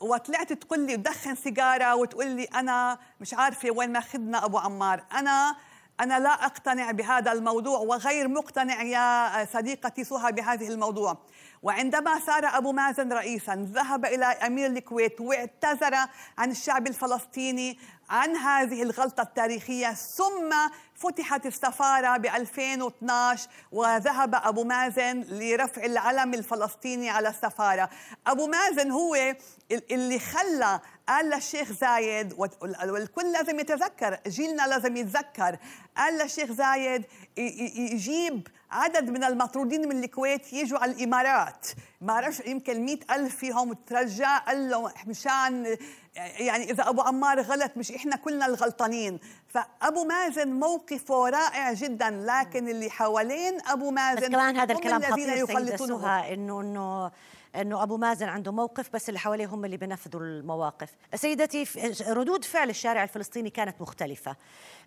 وطلعت 0.00 0.52
تقول 0.52 0.80
لي 0.80 0.96
تدخن 0.96 1.34
سيجارة. 1.34 1.94
وتقول 1.94 2.26
لي 2.26 2.44
أنا 2.44 2.98
مش 3.20 3.34
عارفة 3.34 3.70
وين 3.70 3.92
ماخذنا 3.92 4.44
أبو 4.44 4.58
عمار. 4.58 5.04
أنا 5.12 5.56
أنا 6.00 6.18
لا 6.20 6.30
أقتنع 6.46 6.90
بهذا 6.90 7.32
الموضوع 7.32 7.78
وغير 7.78 8.28
مقتنع 8.28 8.82
يا 8.82 9.44
صديقتي 9.44 10.04
سهى 10.04 10.32
بهذه 10.32 10.68
الموضوع. 10.68 11.18
وعندما 11.62 12.20
صار 12.26 12.46
أبو 12.58 12.72
مازن 12.72 13.12
رئيسا 13.12 13.68
ذهب 13.72 14.04
إلى 14.04 14.24
أمير 14.26 14.66
الكويت 14.66 15.20
واعتذر 15.20 15.94
عن 16.38 16.50
الشعب 16.50 16.86
الفلسطيني 16.86 17.78
عن 18.10 18.36
هذه 18.36 18.82
الغلطة 18.82 19.20
التاريخية 19.22 19.92
ثم 19.94 20.54
فتحت 20.94 21.46
السفارة 21.46 22.16
ب 22.16 22.26
2012 22.26 23.48
وذهب 23.72 24.34
أبو 24.34 24.64
مازن 24.64 25.20
لرفع 25.28 25.84
العلم 25.84 26.34
الفلسطيني 26.34 27.10
على 27.10 27.28
السفارة. 27.28 27.90
أبو 28.26 28.46
مازن 28.46 28.90
هو 28.90 29.14
ال- 29.14 29.92
اللي 29.92 30.18
خلى 30.18 30.80
قال 31.08 31.30
للشيخ 31.30 31.72
زايد 31.72 32.34
وال- 32.38 32.90
والكل 32.90 33.32
لازم 33.32 33.60
يتذكر 33.60 34.18
جيلنا 34.26 34.66
لازم 34.66 34.96
يتذكر. 34.96 35.56
قال 35.96 36.18
للشيخ 36.18 36.52
زايد 36.52 37.04
يجيب 37.36 38.48
عدد 38.70 39.10
من 39.10 39.24
المطرودين 39.24 39.88
من 39.88 40.04
الكويت 40.04 40.52
يجوا 40.52 40.78
على 40.78 40.92
الإمارات. 40.92 41.66
ما 42.00 42.06
بعرفش 42.06 42.40
يمكن 42.46 42.80
مئة 42.84 43.14
ألف 43.14 43.36
فيهم 43.36 43.72
ترجع 43.72 44.38
قال 44.38 44.70
له 44.70 44.92
مشان 45.06 45.76
يعني 46.16 46.70
إذا 46.70 46.88
أبو 46.88 47.00
عمار 47.00 47.40
غلط 47.40 47.70
مش 47.76 47.92
إحنا 47.92 48.16
كلنا 48.16 48.46
الغلطانين. 48.46 49.18
فأبو 49.48 50.04
مازن 50.04 50.48
موقفه 50.48 51.28
رائع 51.28 51.72
جدا 51.72 52.10
لكن 52.10 52.68
اللي 52.68 52.90
حوالين 52.90 53.58
أبو 53.66 53.90
مازن 53.90 54.20
بس 54.20 54.26
كمان 54.28 54.56
هذا 54.56 54.74
الكلام 54.74 54.96
الذين 55.04 55.12
خطير 55.12 55.46
سيدة 55.46 55.74
يخلطونه. 55.74 56.02
سهى 56.02 56.34
إنه 56.34 57.10
أنه 57.56 57.76
انه 57.76 57.82
أبو 57.82 57.96
مازن 57.96 58.28
عنده 58.28 58.52
موقف 58.52 58.90
بس 58.92 59.08
اللي 59.08 59.20
حواليه 59.20 59.46
هم 59.46 59.64
اللي 59.64 59.76
بينفذوا 59.76 60.20
المواقف. 60.20 60.96
سيدتي 61.14 61.66
ردود 62.08 62.44
فعل 62.44 62.70
الشارع 62.70 63.02
الفلسطيني 63.02 63.50
كانت 63.50 63.80
مختلفة 63.80 64.36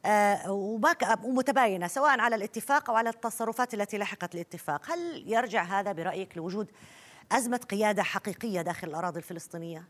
آه، 0.06 0.52
ومتباينة 1.24 1.88
سواء 1.88 2.20
على 2.20 2.36
الاتفاق 2.36 2.90
أو 2.90 2.96
على 2.96 3.10
التصرفات 3.10 3.74
التي 3.74 3.98
لحقت 3.98 4.36
الاتفاق. 4.36 4.92
هل 4.92 5.24
يرجع 5.28 5.64
هذا 5.64 5.92
برأيك 5.92 6.38
لوجود 6.38 6.72
أزمة 7.32 7.58
قيادة 7.58 8.04
حقيقية 8.04 8.62
داخل 8.62 8.88
الأراضي 8.88 9.20
الفلسطينية؟ 9.20 9.88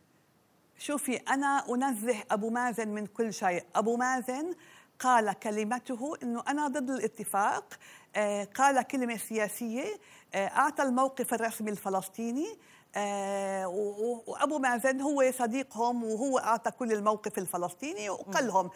شوفي 0.78 1.16
أنا 1.16 1.64
أنزه 1.70 2.24
أبو 2.32 2.50
مازن 2.50 2.88
من 2.88 3.06
كل 3.06 3.34
شيء. 3.34 3.64
أبو 3.76 3.98
مازن 3.98 4.54
قال 5.00 5.34
كلمته 5.34 6.18
أنه 6.24 6.44
أنا 6.48 6.68
ضد 6.68 6.90
الاتفاق 6.90 7.74
آه، 8.16 8.44
قال 8.44 8.82
كلمة 8.82 9.18
سياسية 9.18 9.84
آه، 9.84 9.98
أعطى 10.36 10.84
الموقف 10.84 11.34
الرسمي 11.34 11.72
الفلسطيني 11.72 12.58
آه، 12.96 13.68
وأبو 14.28 14.60
مازن 14.60 15.02
هو 15.02 15.32
صديقهم 15.32 16.04
وهو 16.04 16.38
أعطى 16.38 16.72
كل 16.72 16.92
الموقف 16.92 17.38
الفلسطيني 17.38 18.10
وقال 18.10 18.48
لهم 18.48 18.66
آه، 18.66 18.70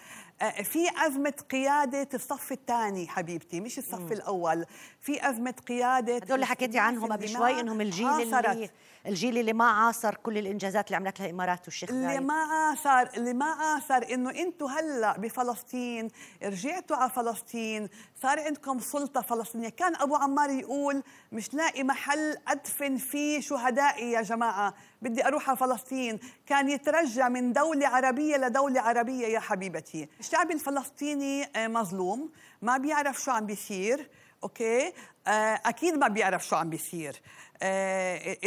في 0.51 0.89
أزمة 1.07 1.33
قيادة 1.51 2.09
الصف 2.13 2.51
الثاني 2.51 3.07
حبيبتي 3.07 3.61
مش 3.61 3.77
الصف 3.77 4.11
الأول. 4.11 4.65
في 5.01 5.29
أزمة 5.29 5.53
قيادة 5.67 6.15
هدول 6.15 6.35
اللي 6.35 6.45
حكيتي 6.45 6.79
عنهم 6.79 7.13
قبل 7.13 7.29
شوي 7.29 7.59
إنهم 7.59 7.81
الجيل 7.81 8.07
اللي 8.07 8.69
الجيل 9.05 9.37
اللي 9.37 9.53
ما 9.53 9.65
عاصر 9.65 10.15
كل 10.15 10.37
الإنجازات 10.37 10.87
اللي 10.87 10.95
عملتها 10.95 11.25
الإمارات 11.25 11.65
والشيخ 11.65 11.89
اللي 11.89 12.19
ما 12.19 12.33
عاصر 12.33 13.17
اللي 13.17 13.33
ما 13.33 13.45
عاصر 13.45 14.13
إنه 14.13 14.29
أنتم 14.29 14.65
هلأ 14.65 15.17
بفلسطين 15.17 16.07
رجعتوا 16.43 16.95
على 16.95 17.09
فلسطين 17.09 17.89
صار 18.21 18.39
عندكم 18.39 18.79
سلطة 18.79 19.21
فلسطينية. 19.21 19.69
كان 19.69 19.95
أبو 19.95 20.15
عمار 20.15 20.49
يقول 20.49 21.03
مش 21.31 21.53
لاقي 21.53 21.83
محل 21.83 22.37
أدفن 22.47 22.97
فيه 22.97 23.39
شهدائي 23.39 24.11
يا 24.11 24.21
جماعة 24.21 24.73
بدي 25.01 25.27
أروح 25.27 25.49
على 25.49 25.57
فلسطين. 25.57 26.19
كان 26.45 26.69
يترجع 26.69 27.29
من 27.29 27.53
دولة 27.53 27.87
عربية 27.87 28.37
لدولة 28.37 28.81
عربية 28.81 29.27
يا 29.27 29.39
حبيبتي. 29.39 30.09
الشعب 30.33 30.51
الفلسطيني 30.51 31.43
آه، 31.55 31.67
مظلوم 31.67 32.31
ما 32.61 32.77
بيعرف 32.77 33.21
شو 33.21 33.31
عم 33.31 33.45
بيصير 33.45 34.09
okay؟ 34.43 34.93
آه، 35.27 35.61
أكيد 35.65 35.93
ما 35.93 36.07
بيعرف 36.07 36.47
شو 36.47 36.55
عم 36.55 36.69
بيصير. 36.69 37.21
آه، 37.61 38.37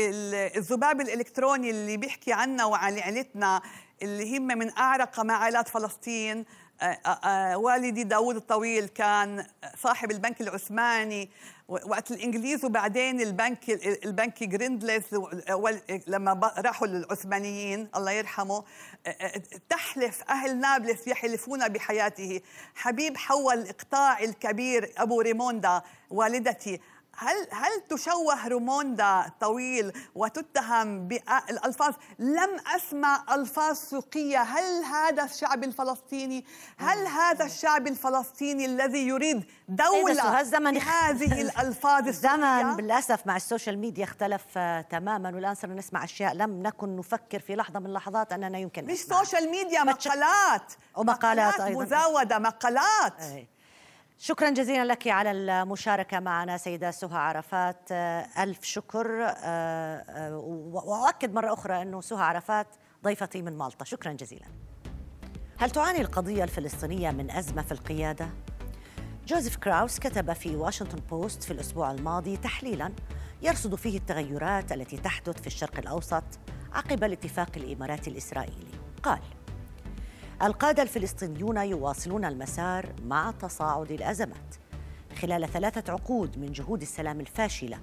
الذباب 0.56 1.00
الإلكتروني 1.00 1.70
اللي 1.70 1.96
بيحكي 1.96 2.32
عنا 2.32 2.64
وعن 2.64 2.98
عيلتنا 2.98 3.62
اللي 4.02 4.38
هم 4.38 4.46
من 4.46 4.78
أعرق 4.78 5.20
مع 5.20 5.62
فلسطين 5.62 6.44
والدي 7.54 8.04
داود 8.04 8.36
الطويل 8.36 8.88
كان 8.88 9.46
صاحب 9.76 10.10
البنك 10.10 10.40
العثماني 10.40 11.30
وقت 11.68 12.10
الإنجليز 12.10 12.64
وبعدين 12.64 13.20
البنك 13.20 13.70
البنك 14.04 14.44
Grindlays 14.44 15.04
لما 16.06 16.52
راحوا 16.58 16.86
للعثمانيين 16.86 17.88
الله 17.96 18.10
يرحمه 18.10 18.64
تحلف 19.68 20.22
أهل 20.30 20.60
نابلس 20.60 21.08
يحلفون 21.08 21.68
بحياته. 21.68 22.40
حبيب 22.74 23.16
حول 23.16 23.54
الإقطاع 23.54 24.18
الكبير 24.20 24.92
أبو 24.98 25.20
ريموندا 25.20 25.82
والدتي. 26.10 26.80
هل 27.18 27.46
هل 27.52 27.80
تشوه 27.88 28.48
ريموندا 28.48 29.24
طويل 29.40 29.92
وتتهم 30.14 31.08
بالألفاظ؟ 31.08 31.94
لم 32.18 32.56
أسمع 32.76 33.24
ألفاظ 33.34 33.76
سوقية. 33.76 34.42
هل 34.42 34.84
هذا 34.84 35.24
الشعب 35.24 35.64
الفلسطيني؟ 35.64 36.44
هل 36.76 37.06
هذا 37.06 37.44
الشعب 37.44 37.86
الفلسطيني 37.86 38.64
الذي 38.64 39.06
يريد 39.06 39.44
دولة 39.68 40.40
هذه 40.78 41.40
الألفاظ 41.42 42.08
الزمن 42.08 42.76
بالأسف 42.76 43.26
مع 43.26 43.36
ال 43.36 43.42
social 43.42 43.78
media 43.78 44.04
اختلف 44.04 44.42
آه، 44.56 44.80
تماما. 44.80 45.30
والآن 45.34 45.54
صرنا 45.54 45.74
نسمع 45.74 46.04
أشياء 46.04 46.34
لم 46.34 46.62
نكن 46.62 46.96
نفكر 46.96 47.38
في 47.38 47.56
لحظة 47.56 47.80
من 47.80 47.86
اللحظات 47.86 48.32
أننا 48.32 48.58
يمكن 48.58 48.84
مش 48.84 48.98
social 48.98 49.50
ميديا 49.50 49.84
مقالات. 49.84 50.72
ومقالات 50.96 51.54
مقالات 51.54 51.60
أيضا. 51.60 51.84
مزاوده 51.84 52.38
مقالات. 52.38 53.20
أي. 53.20 53.55
شكرا 54.18 54.50
جزيلا 54.50 54.84
لك 54.84 55.08
على 55.08 55.30
المشاركة 55.30 56.20
معنا 56.20 56.56
سيدة 56.56 56.90
سهى 56.90 57.18
عرفات. 57.18 57.88
آه، 57.92 58.26
ألف 58.38 58.64
شكر. 58.64 59.22
آه، 59.22 59.34
آه، 59.38 60.36
وأؤكد 60.84 61.34
مرة 61.34 61.52
أخرى 61.52 61.82
أنه 61.82 62.00
سهى 62.00 62.22
عرفات 62.22 62.66
ضيفتي 63.04 63.42
من 63.42 63.58
مالطا. 63.58 63.84
شكرا 63.84 64.12
جزيلا. 64.12 64.46
هل 65.58 65.70
تعاني 65.70 66.00
القضية 66.00 66.44
الفلسطينية 66.44 67.10
من 67.10 67.30
أزمة 67.30 67.62
في 67.62 67.72
القيادة؟ 67.72 68.28
جوزيف 69.26 69.56
كراوس 69.56 69.98
كتب 69.98 70.32
في 70.32 70.56
واشنطن 70.56 70.98
بوست 71.10 71.42
في 71.42 71.50
الأسبوع 71.50 71.90
الماضي 71.90 72.36
تحليلا 72.36 72.92
يرصد 73.42 73.74
فيه 73.74 73.98
التغيرات 73.98 74.72
التي 74.72 74.96
تحدث 74.96 75.40
في 75.40 75.46
الشرق 75.46 75.78
الأوسط 75.78 76.24
عقب 76.72 77.04
الاتفاق 77.04 77.48
الإماراتي 77.56 78.10
الإسرائيلي. 78.10 78.70
قال 79.02 79.20
القادة 80.42 80.82
الفلسطينيون 80.82 81.56
يواصلون 81.56 82.24
المسار 82.24 82.92
مع 83.04 83.30
تصاعد 83.30 83.92
الأزمات. 83.92 84.54
خلال 85.20 85.48
ثلاثة 85.48 85.92
عقود 85.92 86.38
من 86.38 86.52
جهود 86.52 86.82
السلام 86.82 87.20
الفاشلة 87.20 87.78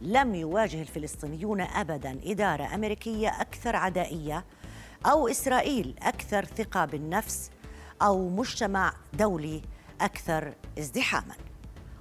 لم 0.00 0.34
يواجه 0.34 0.82
الفلسطينيون 0.82 1.60
أبدا 1.60 2.20
إدارة 2.24 2.74
أمريكية 2.74 3.28
أكثر 3.28 3.76
عدائية 3.76 4.44
أو 5.06 5.28
إسرائيل 5.28 5.94
أكثر 6.02 6.44
ثقة 6.44 6.84
بالنفس 6.84 7.50
أو 8.02 8.28
مجتمع 8.28 8.92
دولي 9.12 9.62
أكثر 10.00 10.54
ازدحاما. 10.78 11.34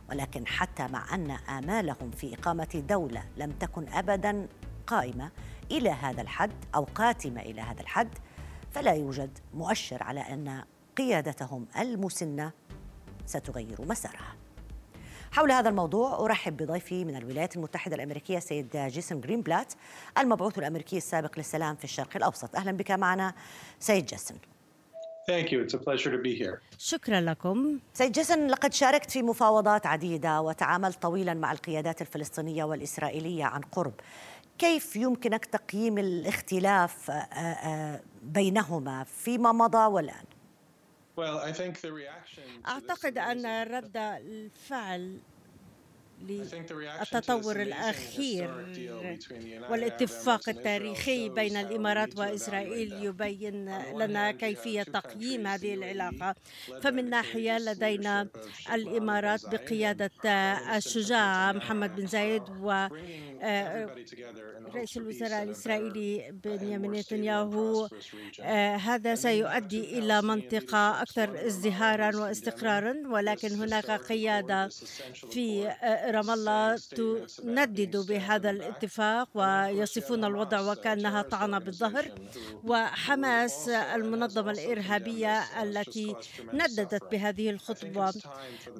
ولكن 0.09 0.47
حتى 0.47 0.87
مع 0.87 1.15
أن 1.15 1.31
آمالهم 1.31 2.11
في 2.11 2.33
إقامة 2.33 2.83
دولة 2.89 3.23
لم 3.37 3.51
تكن 3.51 3.87
أبدا 3.89 4.47
قائمة 4.87 5.31
إلى 5.71 5.89
هذا 5.89 6.21
الحد 6.21 6.51
أو 6.75 6.87
قاتمة 6.95 7.41
إلى 7.41 7.61
هذا 7.61 7.81
الحد 7.81 8.09
فلا 8.71 8.93
يوجد 8.93 9.37
مؤشر 9.53 10.03
على 10.03 10.19
أن 10.19 10.63
قيادتهم 10.97 11.67
المسنة 11.79 12.51
ستغير 13.25 13.81
مسارها. 13.81 14.35
حول 15.31 15.51
هذا 15.51 15.69
الموضوع 15.69 16.25
أرحب 16.25 16.57
بضيفي 16.57 17.05
من 17.05 17.15
الولايات 17.15 17.55
المتحدة 17.55 17.95
الأمريكية 17.95 18.39
سيد 18.39 18.77
جيسون 18.77 19.21
جرينبلات 19.21 19.73
المبعوث 20.17 20.59
الأمريكي 20.59 20.97
السابق 20.97 21.37
للسلام 21.37 21.75
في 21.75 21.83
الشرق 21.83 22.15
الأوسط. 22.15 22.55
أهلا 22.55 22.71
بك 22.71 22.91
معنا 22.91 23.33
سيد 23.79 24.05
جيسون. 24.05 24.37
Thank 25.29 25.51
you. 25.51 25.59
It's 25.63 25.73
a 25.73 25.77
pleasure 25.77 26.11
to 26.11 26.17
be 26.17 26.33
here. 26.43 26.61
شكرا 26.77 27.21
لكم. 27.21 27.79
سيد 27.93 28.11
جيسون 28.11 28.47
لقد 28.47 28.73
شاركت 28.73 29.11
في 29.11 29.21
مفاوضات 29.21 29.85
عديدة 29.85 30.41
وتعاملت 30.41 31.01
طويلا 31.01 31.33
مع 31.33 31.51
القيادات 31.51 32.01
الفلسطينية 32.01 32.63
والإسرائيلية 32.63 33.43
عن 33.43 33.61
قرب. 33.61 33.93
كيف 34.57 34.95
يمكنك 34.95 35.45
تقييم 35.45 35.97
الاختلاف 35.97 37.11
آه، 37.11 37.13
آه، 37.13 38.01
بينهما 38.23 39.03
فيما 39.03 39.51
مضى 39.51 39.85
والآن؟ 39.85 40.25
أعتقد 42.67 43.17
أن 43.17 43.63
رد 43.63 43.97
الفعل 43.97 45.17
للتطور 46.27 47.61
الأخير 47.61 48.49
والاتفاق 49.69 50.49
التاريخي 50.49 51.29
بين 51.29 51.57
الإمارات 51.57 52.17
وإسرائيل 52.19 52.93
يبين 53.03 53.81
لنا 53.97 54.31
كيفية 54.31 54.83
تقييم 54.83 55.47
هذه 55.47 55.73
العلاقة. 55.73 56.35
فمن 56.81 57.09
ناحية 57.09 57.57
لدينا 57.57 58.27
الإمارات 58.73 59.45
بقيادة 59.45 60.11
الشجاع 60.77 61.51
محمد 61.51 61.95
بن 61.95 62.07
زايد 62.07 62.43
و 62.61 62.87
آه، 63.43 63.89
رئيس 64.75 64.97
الوزراء 64.97 65.43
الإسرائيلي 65.43 66.31
بنيامين 66.43 66.91
نتنياهو. 66.91 67.89
آه، 68.41 68.75
هذا 68.75 69.15
سيؤدي 69.15 69.99
إلى 69.99 70.21
منطقة 70.21 71.01
أكثر 71.01 71.45
ازدهارا 71.45 72.17
واستقرارا 72.17 72.93
ولكن 73.05 73.49
هناك 73.51 73.91
قيادة 73.91 74.69
في 75.31 75.67
آه، 75.67 76.10
رام 76.11 76.29
الله 76.29 76.75
تندد 76.75 77.97
بهذا 77.97 78.49
الاتفاق 78.49 79.29
ويصفون 79.33 80.25
الوضع 80.25 80.71
وكأنها 80.71 81.21
طعنة 81.21 81.59
بالظهر. 81.59 82.05
وحماس 82.63 83.69
المنظمة 83.69 84.51
الإرهابية 84.51 85.63
التي 85.63 86.15
نددت 86.53 87.03
بهذه 87.11 87.49
الخطوة 87.49 88.13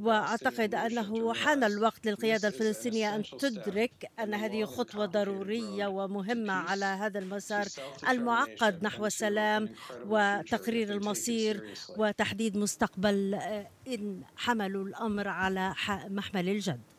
وأعتقد 0.01 0.75
أنه 0.75 1.33
حان 1.33 1.63
الوقت 1.63 2.05
للقيادة 2.05 2.47
الفلسطينية 2.47 3.15
أن 3.15 3.23
تدرك 3.39 4.11
أن 4.19 4.33
هذه 4.33 4.65
خطوة 4.65 5.05
ضرورية 5.05 5.87
ومهمة 5.87 6.53
على 6.53 6.85
هذا 6.85 7.19
المسار 7.19 7.65
المعقد 8.09 8.83
نحو 8.83 9.05
السلام 9.05 9.69
وتقرير 10.05 10.91
المصير 10.91 11.73
وتحديد 11.97 12.57
مستقبل 12.57 13.39
إن 13.87 14.21
حملوا 14.35 14.85
الأمر 14.85 15.27
على 15.27 15.75
محمل 16.09 16.49
الجد. 16.49 16.90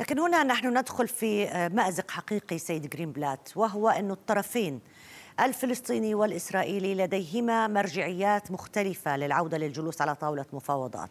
لكن 0.00 0.18
هنا 0.18 0.42
نحن 0.42 0.78
ندخل 0.78 1.08
في 1.08 1.48
آه، 1.48 1.68
مأزق 1.68 2.10
حقيقي 2.10 2.58
سيد 2.58 2.86
جرين 2.90 3.12
بلات 3.12 3.48
وهو 3.56 3.88
أن 3.88 4.10
الطرفين 4.10 4.80
الفلسطيني 5.40 6.14
والإسرائيلي 6.14 6.94
لديهما 6.94 7.66
مرجعيات 7.66 8.50
مختلفة 8.50 9.16
للعودة 9.16 9.58
للجلوس 9.58 10.00
على 10.00 10.14
طاولة 10.14 10.44
مفاوضات. 10.52 11.10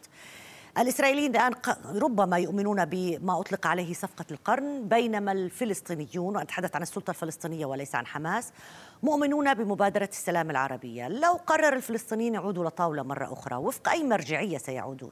الإسرائيليين 0.78 1.32
الآن 1.32 1.54
ربما 1.86 2.38
يؤمنون 2.38 2.86
بما 2.86 3.40
أطلق 3.40 3.68
عليه 3.68 3.94
صفقة 3.94 4.26
القرن 4.32 4.88
بينما 4.88 5.32
الفلسطينيون 5.32 6.36
وأتحدث 6.36 6.76
عن 6.76 6.82
السلطة 6.82 7.12
الفلسطينية 7.12 7.66
وليس 7.66 7.96
عن 7.96 8.08
حماس 8.08 8.52
مؤمنون 9.04 9.54
بمبادرة 9.54 10.10
السلام 10.12 10.50
العربية. 10.50 11.08
لو 11.08 11.34
قرر 11.34 11.76
الفلسطينيين 11.76 12.34
يعودوا 12.34 12.66
لطاولة 12.66 13.04
مرة 13.04 13.34
أخرى 13.34 13.56
وفق 13.56 13.90
أي 13.90 14.04
مرجعية 14.04 14.58
سيعودون؟ 14.58 15.12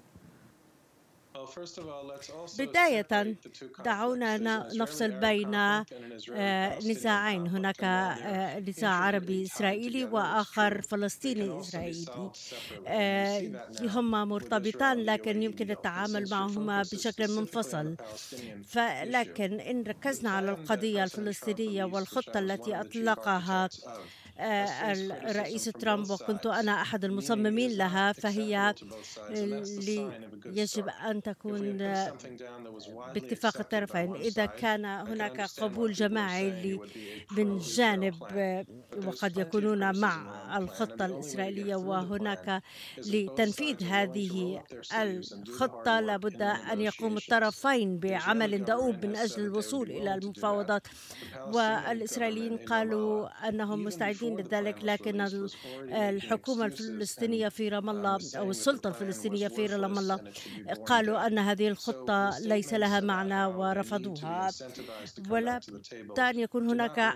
بداية 2.59 3.07
دعونا 3.85 4.37
نفصل 4.73 5.11
بين 5.11 5.55
آه، 5.55 6.79
نزاعين 6.79 7.47
هناك 7.47 7.83
آه، 7.83 8.59
نزاع 8.59 8.89
عربي 8.91 9.43
إسرائيلي 9.43 10.05
وآخر 10.05 10.81
فلسطيني 10.81 11.59
إسرائيلي. 11.59 12.05
آه، 12.87 13.51
هما 13.81 14.25
مرتبطان 14.25 14.97
لكن 15.05 15.43
يمكن 15.43 15.71
التعامل 15.71 16.29
معهما 16.29 16.81
بشكل 16.81 17.27
منفصل. 17.27 17.95
لكن 19.03 19.59
إن 19.59 19.83
ركزنا 19.83 20.29
على 20.29 20.51
القضية 20.51 21.03
الفلسطينية 21.03 21.83
والخطة 21.83 22.39
التي 22.39 22.81
أطلقها 22.81 23.69
الرئيس 24.39 25.63
ترامب 25.65 26.09
وكنت 26.11 26.45
أنا 26.45 26.81
أحد 26.81 27.05
المصممين 27.05 27.77
لها 27.77 28.11
فهي 28.11 28.73
يجب 30.45 30.89
أن 31.09 31.21
تكون 31.21 31.77
باتفاق 33.13 33.59
الطرفين. 33.59 34.15
إذا 34.15 34.45
كان 34.45 34.85
هناك 34.85 35.41
قبول 35.41 35.93
جماعي 35.93 36.79
من 37.37 37.57
جانب 37.57 38.15
وقد 39.05 39.37
يكونون 39.37 39.99
مع 39.99 40.57
الخطة 40.57 41.05
الإسرائيلية 41.05 41.75
وهناك 41.75 42.61
لتنفيذ 42.97 43.83
هذه 43.83 44.63
الخطة 45.01 45.99
لابد 45.99 46.41
أن 46.41 46.81
يقوم 46.81 47.17
الطرفين 47.17 47.99
بعمل 47.99 48.65
دؤوب 48.65 49.05
من 49.05 49.15
أجل 49.15 49.43
الوصول 49.45 49.91
إلى 49.91 50.13
المفاوضات. 50.15 50.87
والإسرائيليين 51.53 52.57
قالوا 52.57 53.47
أنهم 53.49 53.83
مستعدين 53.83 54.26
لذلك 54.35 54.83
لكن 54.83 55.27
الحكومة 55.93 56.65
الفلسطينية 56.65 57.49
في 57.49 57.69
رام 57.69 57.89
الله 57.89 58.19
أو 58.37 58.49
السلطة 58.51 58.87
الفلسطينية 58.87 59.47
في 59.47 59.65
رام 59.65 59.97
الله 59.99 60.19
قالوا 60.85 61.27
أن 61.27 61.39
هذه 61.39 61.67
الخطة 61.67 62.39
ليس 62.39 62.73
لها 62.73 62.99
معنى 62.99 63.45
ورفضوها. 63.45 64.49
ولا 65.29 65.59
أن 66.19 66.39
يكون 66.39 66.69
هناك 66.69 67.13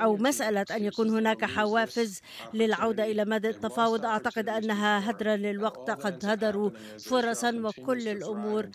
أو 0.00 0.16
مسألة 0.16 0.66
أن 0.70 0.84
يكون 0.84 1.10
هناك 1.10 1.44
حوافز 1.44 2.20
للعودة 2.54 3.04
إلى 3.04 3.24
مدى 3.24 3.48
التفاوض. 3.48 4.04
أعتقد 4.04 4.48
أنها 4.48 5.10
هدرا 5.10 5.36
للوقت. 5.36 5.90
قد 5.90 6.24
هدروا 6.24 6.70
فرصا 6.98 7.50
وكل 7.50 8.08
الأمور 8.08 8.68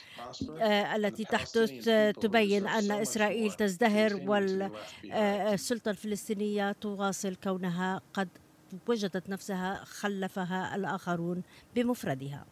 آه، 0.60 0.95
التي 0.95 1.23
تحدث 1.23 1.89
تبين 2.21 2.67
أن 2.67 2.91
إسرائيل 2.91 3.52
تزدهر 3.52 4.15
والسلطة 5.04 5.92
الفلسطينية 5.92 6.72
تواصل 6.72 7.36
كونها 7.36 8.02
قد 8.13 8.30
وجدت 8.88 9.30
نفسها 9.30 9.84
خلفها 9.84 10.76
الآخرون 10.76 11.42
بمفردها. 11.76 12.46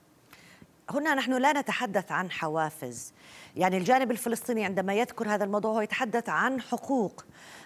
هنا 0.89 1.15
نحن 1.15 1.33
لا 1.33 1.53
نتحدث 1.53 2.11
عن 2.11 2.31
حوافز. 2.31 3.13
يعني 3.55 3.77
الجانب 3.77 4.11
الفلسطيني 4.11 4.65
عندما 4.65 4.93
يذكر 4.93 5.29
هذا 5.29 5.43
الموضوع 5.43 5.71
هو 5.71 5.81
يتحدث 5.81 6.29
عن 6.29 6.61
حقوق. 6.61 7.25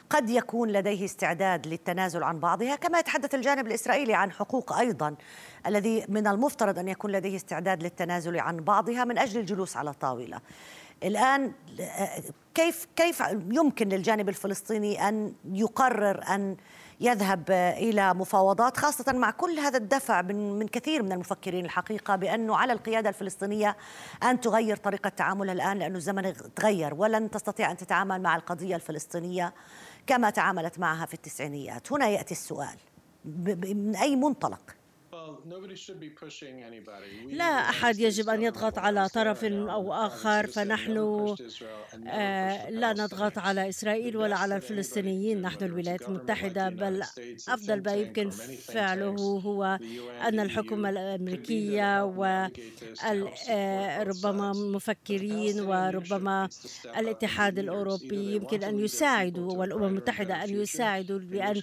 قد 0.10 0.30
يكون 0.30 0.70
لديه 0.70 1.06
استعداد 1.06 1.68
للتنازل 1.68 2.24
عن 2.24 2.40
بعضها 2.40 2.76
كما 2.76 3.00
يتحدث 3.00 3.36
الجانب 3.36 3.68
الإسرائيلي 3.68 4.14
عن 4.14 4.32
حقوق 4.32 4.74
أيضا. 4.74 5.16
الذي 5.68 6.06
من 6.10 6.28
المفترض 6.28 6.80
أن 6.80 6.88
يكون 6.88 7.12
لديه 7.12 7.36
استعداد 7.36 7.84
للتنازل 7.84 8.40
عن 8.40 8.58
بعضها 8.58 9.06
من 9.06 9.18
أجل 9.18 9.40
الجلوس 9.40 9.78
على 9.78 9.94
طاولة. 9.94 10.42
الآن 11.04 11.54
كيف 12.56 12.88
كيف 12.96 13.24
يمكن 13.52 13.90
للجانب 13.90 14.30
الفلسطيني 14.30 15.10
أن 15.10 15.34
يقرر 15.46 16.24
أن 16.36 16.58
يذهب 17.00 17.52
إلى 17.78 18.14
مفاوضات 18.14 18.78
خاصة 18.78 19.14
مع 19.14 19.32
كل 19.32 19.60
هذا 19.60 19.78
الدفع 19.78 20.22
من 20.22 20.60
من 20.60 20.68
كثير 20.68 21.04
من 21.04 21.12
المفكرين 21.12 21.66
الحقيقة 21.66 22.16
بانه 22.16 22.56
على 22.58 22.74
القيادة 22.74 23.10
الفلسطينية 23.10 23.78
أن 24.24 24.42
تغير 24.42 24.78
طريقة 24.78 25.10
تعاملها 25.10 25.54
الآن 25.54 25.80
لأنه 25.80 25.98
الزمن 25.98 26.34
تغير 26.56 26.94
ولن 26.94 27.32
تستطيع 27.32 27.72
أن 27.72 27.78
تتعامل 27.78 28.22
مع 28.22 28.36
القضية 28.36 28.76
الفلسطينية 28.76 29.54
كما 30.08 30.30
تعاملت 30.30 30.80
معها 30.80 31.06
في 31.06 31.14
التسعينيات. 31.14 31.92
هنا 31.92 32.08
يأتي 32.08 32.32
السؤال 32.32 32.78
من 33.26 33.96
أي 33.96 34.16
منطلق؟ 34.16 34.76
لا 37.32 37.70
أحد 37.70 38.00
يجب 38.00 38.30
أن 38.30 38.42
يضغط 38.42 38.78
على 38.78 39.10
طرف 39.10 39.44
أو 39.46 39.94
آخر. 39.94 40.48
فنحن 40.48 40.98
آه، 42.08 42.70
لا 42.70 42.94
نضغط 42.94 43.38
على 43.38 43.70
إسرائيل 43.70 44.18
ولا 44.18 44.36
على 44.36 44.56
الفلسطينيين 44.56 45.42
نحن 45.42 45.64
الولايات 45.64 46.02
المتحدة 46.02 46.70
بل 46.70 47.04
أفضل 47.50 47.84
ما 47.84 47.96
يمكن 47.96 48.30
فعله 48.30 49.16
هو 49.46 49.80
أن 50.28 50.40
الحكومة 50.40 50.90
الأمريكية 50.90 52.06
وربما 52.06 52.62
آه، 54.50 54.54
مفكرين 54.54 55.60
وربما 55.60 56.50
الاتحاد 56.98 57.60
الأوروبي 57.60 58.36
يمكن 58.36 58.64
أن 58.64 58.80
يساعدوا 58.80 59.54
والأمم 59.54 59.84
المتحدة 59.84 60.44
أن 60.44 60.50
يساعدوا 60.50 61.20
بأن 61.20 61.62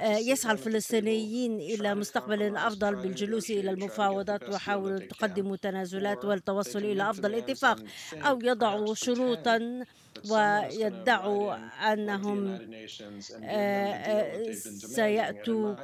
آه، 0.00 0.16
يسعى 0.18 0.52
الفلسطينيين 0.52 1.60
إلى 1.60 1.94
مستقبل 1.94 2.56
أفضل 2.56 2.99
بالجلوس 3.02 3.50
إلى 3.50 3.70
المفاوضات 3.70 4.48
وحاولوا 4.48 4.98
تقدموا 4.98 5.56
تنازلات 5.56 6.24
والتوصل 6.24 6.78
إلى 6.78 7.10
أفضل 7.10 7.34
اتفاق 7.34 7.78
أو 8.14 8.38
يضعوا 8.42 8.94
شروطا 8.94 9.84
ويدعوا 10.30 11.54
أنهم 11.92 12.58
آه، 13.44 14.52
سيأتوا 14.72 15.74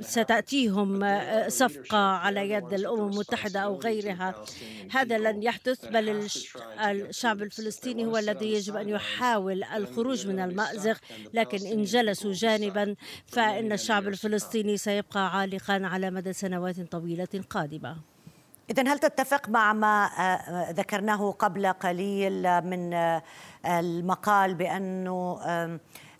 ستأتيهم 0.00 1.04
آه، 1.04 1.48
صفقة 1.48 1.98
على 1.98 2.50
يد 2.50 2.74
الأمم 2.74 3.12
المتحدة 3.12 3.60
أو 3.60 3.78
غيرها. 3.78 4.44
هذا 4.90 5.18
لن 5.18 5.42
يحدث 5.42 5.84
بل 5.86 6.28
الشعب 6.80 7.42
الفلسطيني 7.42 8.06
هو 8.06 8.16
الذي 8.16 8.52
يجب 8.52 8.76
أن 8.76 8.88
يحاول 8.88 9.64
الخروج 9.64 10.26
من 10.26 10.40
المأزق 10.40 10.96
لكن 11.34 11.66
إن 11.66 11.82
جلسوا 11.82 12.32
جانبا 12.32 12.94
فإن 13.26 13.72
الشعب 13.72 14.08
الفلسطيني 14.08 14.76
سيبقى 14.76 15.38
عالقا 15.38 15.80
على 15.86 16.10
مدى 16.10 16.32
سنوات 16.32 16.80
طويلة 16.80 17.28
قادمة. 17.50 18.13
إذا 18.70 18.92
هل 18.92 18.98
تتفق 18.98 19.48
مع 19.48 19.72
ما 19.72 20.04
آه، 20.04 20.20
آه، 20.20 20.70
ذكرناه 20.70 21.30
قبل 21.30 21.66
قليل 21.66 22.60
من 22.60 22.94
آه، 22.94 23.22
المقال 23.66 24.54
بأنه 24.54 25.40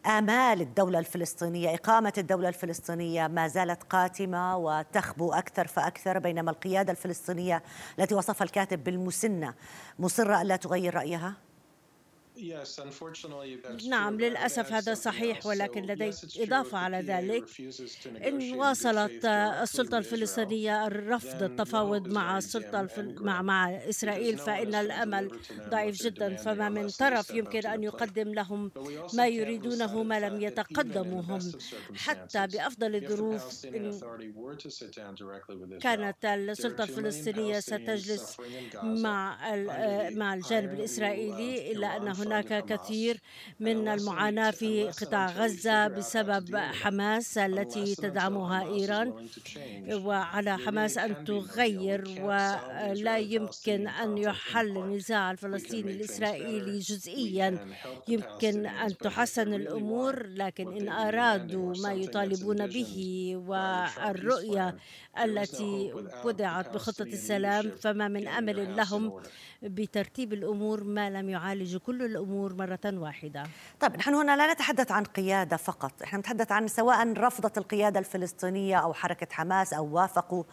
آمال 0.07 0.61
الدولة 0.61 0.99
الفلسطينية 0.99 1.75
إقامة 1.75 2.13
الدولة 2.19 2.49
الفلسطينية 2.49 3.27
ما 3.27 3.49
زالت 3.49 3.83
قاتمة 3.83 4.57
وتخبو 4.57 5.33
أكثر 5.33 5.67
فأكثر 5.67 6.19
بينما 6.19 6.51
القيادة 6.51 6.93
الفلسطينية 6.93 7.63
التي 7.99 8.15
وصفها 8.15 8.45
الكاتب 8.45 8.85
بالمسنة 8.85 9.55
مصرة 9.99 10.43
ألا 10.43 10.57
تغير 10.57 10.95
رأيها؟ 10.95 11.35
نعم 13.89 14.21
للأسف 14.21 14.73
هذا 14.73 14.95
صحيح 14.95 15.47
ولكن 15.47 15.83
لدي 15.83 16.11
إضافة 16.39 16.79
على 16.79 16.97
ذلك 17.01 17.45
إن 18.27 18.55
واصلت 18.55 19.25
السلطة 19.25 19.99
الفلسطينية 19.99 20.89
رفض 20.89 21.43
التفاوض 21.43 22.09
مع 22.09 22.39
السلطة 22.39 22.89
مع 23.21 23.43
مع 23.43 23.71
إسرائيل 23.71 24.39
فإن 24.39 24.75
الأمل 24.75 25.31
ضعيف 25.69 26.03
جدا. 26.03 26.37
فما 26.37 26.69
من 26.69 26.89
طرف 26.89 27.31
يمكن 27.31 27.67
أن 27.67 27.83
يقدم 27.83 28.35
لهم 28.35 28.71
ما 29.15 29.27
يريدونه 29.29 30.03
ما 30.03 30.21
لم 30.21 30.41
يتقدموا 30.41 31.23
هم 31.23 31.53
حتى 31.95 32.47
بأفضل 32.47 32.95
الظروف 32.95 33.67
كانت 35.81 36.25
السلطة 36.25 36.85
الفلسطينية 36.85 37.61
ستجلس 37.61 38.37
مع 38.83 39.39
مع 40.11 40.35
الجانب 40.35 40.73
الإسرائيلي 40.73 41.73
إلا 41.73 41.97
أن 41.97 42.09
هناك 42.25 42.65
كثير 42.65 43.21
من 43.61 43.89
المعاناة 43.89 44.51
في 44.51 44.85
قطاع 44.89 45.27
غزة 45.27 45.89
بسبب 45.89 46.57
حماس 46.57 47.39
التي 47.39 47.95
تدعمها 47.95 48.63
إيران 48.67 49.29
وعلى 49.93 50.59
حماس 50.59 50.99
أن 50.99 51.25
تغير 51.25 52.05
ولا 52.21 53.19
يمكن 53.19 53.89
أن 53.89 54.19
يحل 54.19 54.79
النزاع 54.79 55.31
الفلسطيني 55.31 55.93
الإسرائيلي 55.93 56.79
جزئيا. 56.79 57.59
يمكن 58.09 58.67
أن 58.67 58.97
تحسن 58.97 59.55
الأمور 59.55 60.27
لكن 60.27 60.77
إن 60.77 60.89
أرادوا 60.89 61.75
ما 61.83 61.93
يطالبون 61.93 62.67
به 62.67 62.95
والرؤية 63.47 64.77
التي 65.25 65.93
وضعت 66.25 66.75
بخطة 66.75 67.03
السلام 67.03 67.71
فما 67.71 68.09
من 68.09 68.29
أمل 68.29 68.77
لهم 68.77 69.23
بترتيب 69.63 70.33
الأمور 70.33 70.85
ما 70.85 71.11
لم 71.11 71.31
يعالج 71.31 71.77
كل 71.77 72.03
الأمور 72.15 72.55
مرة 72.55 72.79
واحدة. 72.85 73.43
طيب 73.81 73.97
نحن 73.97 74.15
هنا 74.15 74.37
لا 74.37 74.53
نتحدث 74.53 74.93
عن 74.93 75.05
قيادة 75.05 75.57
فقط. 75.57 76.03
نحن 76.03 76.17
نتحدث 76.17 76.53
عن 76.53 76.69
سواء 76.69 77.13
رفضت 77.13 77.59
القيادة 77.59 78.01
الفلسطينية 78.01 78.77
أو 78.77 78.95
حركة 78.95 79.27
حماس 79.31 79.73
أو 79.73 79.87
وافقوا 79.95 80.45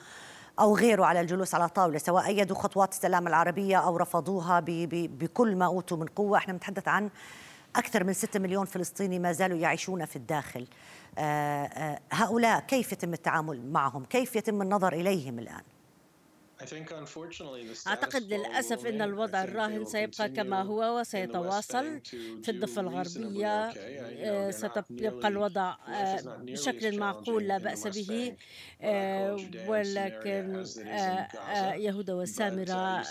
أو 0.60 0.76
غيره 0.76 1.06
على 1.06 1.21
الجلوس 1.21 1.56
على 1.56 1.69
طاولة 1.69 1.97
سواء 1.97 2.28
أيدوا 2.28 2.56
خطوات 2.56 2.91
السلام 2.91 3.28
العربية 3.28 3.78
أو 3.78 3.97
رفضوها 3.97 4.60
بكل 4.65 5.56
ما 5.56 5.65
أوتوا 5.65 5.97
من 5.97 6.06
قوة. 6.06 6.38
إحنا 6.38 6.54
نتحدث 6.54 6.88
عن 6.88 7.10
أكثر 7.76 8.04
من 8.04 8.13
6 8.13 8.39
مليون 8.39 8.65
فلسطيني 8.65 9.19
ما 9.19 9.32
زالوا 9.32 9.58
يعيشون 9.58 10.06
في 10.06 10.15
الداخل. 10.15 10.67
آه، 11.17 11.65
آه، 11.65 12.00
هؤلاء 12.12 12.60
كيف 12.60 12.91
يتم 12.91 13.13
التعامل 13.13 13.71
معهم؟ 13.71 14.06
كيف 14.06 14.36
يتم 14.36 14.62
النظر 14.62 14.93
إليهم 14.93 15.39
الآن؟ 15.39 15.62
أعتقد 17.88 18.34
للأسف 18.34 18.86
أن 18.86 19.02
الوضع 19.02 19.43
الراهن 19.43 19.86
سيبقى 19.86 20.30
كما 20.30 20.62
هو 20.62 21.00
وسيتواصل 21.00 22.02
في 22.43 22.52
الضفة 22.52 22.82
الغربية 22.82 23.69
آه، 23.69 24.52
سيبقى 24.52 25.28
الوضع 25.28 25.76
آه، 25.89 26.21
بشكل 26.38 26.97
معقول 27.00 27.47
لا 27.47 27.58
بأس 27.58 27.88
به 27.88 28.36
آه، 28.82 29.38
ولكن 29.67 30.63
يهودا 31.76 32.13
والسامرة 32.13 33.04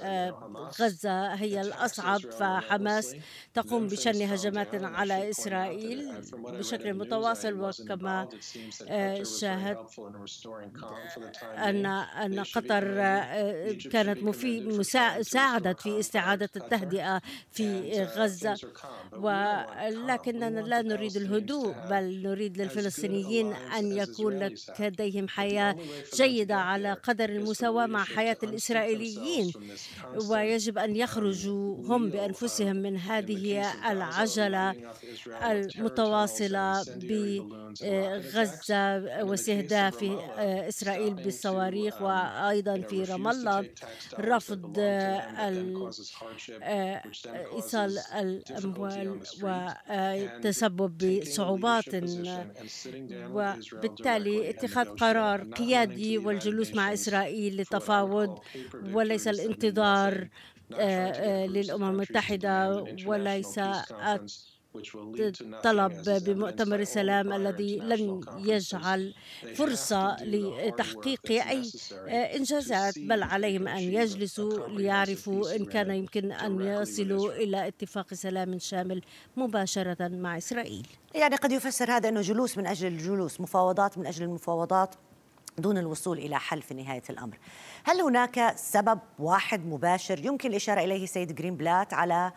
وغزة 0.00 1.34
هي 1.34 1.60
الأصعب 1.60 2.20
فحماس 2.20 3.16
تقوم 3.54 3.86
بشن 3.86 4.22
هجمات 4.22 4.74
على 4.74 5.30
إسرائيل 5.30 6.20
بشكل 6.32 6.94
متواصل 6.94 7.60
وكما 7.60 8.28
شاهدت 9.22 9.98
أن 11.56 12.33
أن 12.38 12.44
قطر 12.44 12.84
كانت 13.90 14.22
مفيد 14.22 14.82
ساعدت 15.20 15.80
في 15.80 16.00
استعادة 16.00 16.50
التهدئة 16.56 17.20
في 17.52 17.92
غزة. 18.02 18.56
ولكننا 19.12 20.60
لا 20.60 20.82
نريد 20.82 21.16
الهدوء 21.16 21.74
بل 21.90 22.22
نريد 22.22 22.60
للفلسطينيين 22.60 23.52
أن 23.52 23.92
يكون 23.92 24.50
لديهم 24.78 25.28
حياة 25.28 25.76
جيدة 26.14 26.56
على 26.56 26.92
قدر 26.92 27.28
المساواة 27.28 27.86
مع 27.86 28.04
حياة 28.04 28.36
الإسرائيليين. 28.42 29.52
ويجب 30.28 30.78
أن 30.78 30.96
يخرجوا 30.96 31.76
هم 31.76 32.10
بأنفسهم 32.10 32.76
من 32.76 32.96
هذه 32.96 33.70
العجلة 33.90 34.74
المتواصلة 35.42 36.84
بغزة 37.82 38.96
واستهداف 39.24 40.04
إسرائيل 40.38 41.14
بالصواريح 41.14 42.02
وأيضا 42.24 42.80
في 42.80 43.02
رام 43.04 43.28
الله 43.28 43.70
رفض 44.20 44.78
إيصال 47.56 47.98
الأموال 47.98 49.20
وتسبب 49.42 50.98
بصعوبات 51.20 51.84
وبالتالي 53.14 54.50
اتخاذ 54.50 54.86
قرار 54.88 55.44
قيادي 55.44 56.18
والجلوس 56.18 56.74
مع 56.74 56.92
إسرائيل 56.92 57.56
للتفاوض 57.56 58.38
وليس 58.92 59.28
الانتظار 59.28 60.28
للأمم 61.54 61.90
المتحدة 61.90 62.84
وليس 63.06 63.60
طلب 65.62 66.24
بمؤتمر 66.26 66.80
السلام 66.80 67.32
الذي 67.32 67.78
لن 67.78 68.20
يجعل 68.38 69.14
فرصة 69.54 70.16
لتحقيق 70.24 71.30
أي 71.30 71.70
إنجازات 72.36 72.98
بل 72.98 73.22
عليهم 73.22 73.68
أن 73.68 73.78
يجلسوا 73.78 74.68
ليعرفوا 74.68 75.56
إن 75.56 75.64
كان 75.64 75.90
يمكن 75.90 76.32
أن 76.32 76.60
يصلوا 76.60 77.32
إلى 77.32 77.68
اتفاق 77.68 78.14
سلام 78.14 78.58
شامل 78.58 79.02
مباشرة 79.36 80.08
مع 80.08 80.38
إسرائيل. 80.38 80.86
يعني 81.14 81.36
قد 81.36 81.52
يفسر 81.52 81.90
هذا 81.90 82.08
أنه 82.08 82.20
جلوس 82.20 82.58
من 82.58 82.66
أجل 82.66 82.86
الجلوس 82.86 83.40
مفاوضات 83.40 83.98
من 83.98 84.06
أجل 84.06 84.24
المفاوضات 84.24 84.94
دون 85.58 85.78
الوصول 85.78 86.18
إلى 86.18 86.38
حل 86.38 86.62
في 86.62 86.74
نهاية 86.74 87.02
الأمر. 87.10 87.38
هل 87.84 88.00
هناك 88.00 88.54
سبب 88.56 88.98
واحد 89.18 89.66
مباشر 89.66 90.24
يمكن 90.24 90.50
الإشارة 90.50 90.80
إليه 90.84 91.06
سيد 91.06 91.34
جرين 91.34 91.56
بلات 91.56 91.94
على 91.94 92.32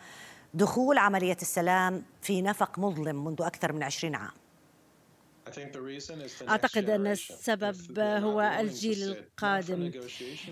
دخول 0.54 0.98
عملية 0.98 1.36
السلام 1.42 2.02
في 2.22 2.42
نفق 2.42 2.78
مظلم 2.78 3.24
منذ 3.24 3.42
أكثر 3.42 3.72
من 3.72 3.82
عشرين 3.82 4.14
عام. 4.14 4.30
أعتقد 6.48 6.90
أن 6.90 7.06
السبب 7.06 7.98
هو 7.98 8.40
الجيل 8.60 9.02
القادم. 9.02 9.92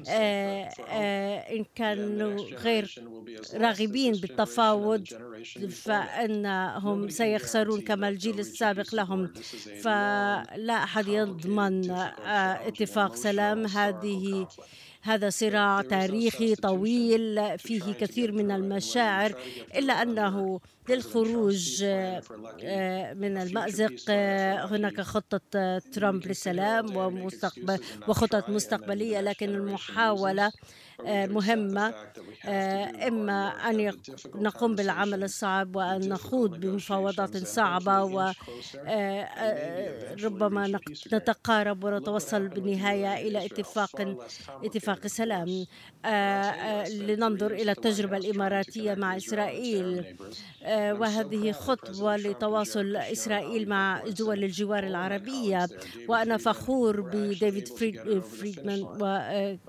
آه، 0.08 0.70
آه، 0.88 1.38
إن 1.56 1.64
كانوا 1.74 2.40
غير 2.40 3.04
راغبين 3.54 4.12
بالتفاوض 4.12 5.04
فإنهم 5.70 7.08
سيخسرون 7.08 7.80
كما 7.80 8.08
الجيل 8.08 8.38
السابق 8.40 8.94
لهم. 8.94 9.32
فلا 9.82 10.84
أحد 10.84 11.08
يضمن 11.08 11.90
آه، 11.90 12.68
اتفاق 12.68 13.14
سلام 13.14 13.66
هذه 13.66 14.48
هذا 15.06 15.30
صراع 15.30 15.82
تاريخي 15.82 16.54
طويل 16.54 17.58
فيه 17.58 17.92
كثير 17.92 18.32
من 18.32 18.50
المشاعر 18.50 19.32
إلا 19.76 20.02
أنه 20.02 20.60
للخروج 20.90 21.82
آه، 21.84 23.14
من 23.14 23.36
المأزق 23.38 23.92
آه، 24.08 24.66
هناك 24.66 25.00
خطة 25.00 25.40
ترامب 25.92 26.26
للسلام 26.26 26.96
ومستقبل 26.96 27.78
وخطط 28.08 28.48
مستقبلية 28.48 29.20
لكن 29.20 29.48
المحاولة 29.54 30.52
آه، 31.06 31.26
مهمة 31.26 31.94
آه، 32.46 33.08
إما 33.08 33.48
أن 33.70 33.92
نقوم 34.34 34.74
بالعمل 34.74 35.24
الصعب 35.24 35.76
وأن 35.76 36.08
نخوض 36.08 36.50
بمفاوضات 36.60 37.36
صعبة 37.36 38.02
وربما 38.04 38.36
آه، 40.64 40.80
نتقارب 41.14 41.84
ونتوصل 41.84 42.48
بالنهاية 42.48 43.28
إلى 43.28 43.46
اتفاق 43.46 44.16
اتفاق 44.64 45.06
سلام 45.06 45.66
لننظر 46.88 47.50
إلى 47.54 47.72
التجربة 47.72 48.16
الإماراتية 48.16 48.94
مع 48.94 49.16
إسرائيل 49.16 50.04
وهذه 50.76 51.52
خطوة 51.52 52.16
لتواصل 52.16 52.96
إسرائيل 52.96 53.68
مع 53.68 54.02
دول 54.18 54.44
الجوار 54.44 54.86
العربية. 54.86 55.68
وأنا 56.08 56.36
فخور 56.36 57.00
بديفيد 57.00 58.20
فريدمان 58.20 58.86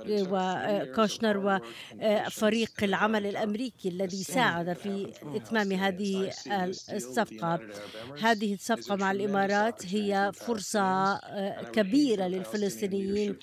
وكوش 0.10 1.08
كوشنر 1.08 1.62
وفريق 1.98 2.72
العمل 2.84 3.26
الأمريكي 3.26 3.90
الذي 3.90 4.24
ساعد 4.24 4.74
في 4.74 5.14
إتمام 5.36 5.72
هذه 5.72 6.32
الصفقة. 6.94 7.60
هذه 8.22 8.54
الصفقة 8.54 8.96
مع 8.96 9.12
الإمارات 9.12 9.86
هي 9.86 10.32
فرصة 10.34 10.80
آه، 10.82 11.64
كبيرة 11.64 12.28
للفلسطينيين 12.28 13.36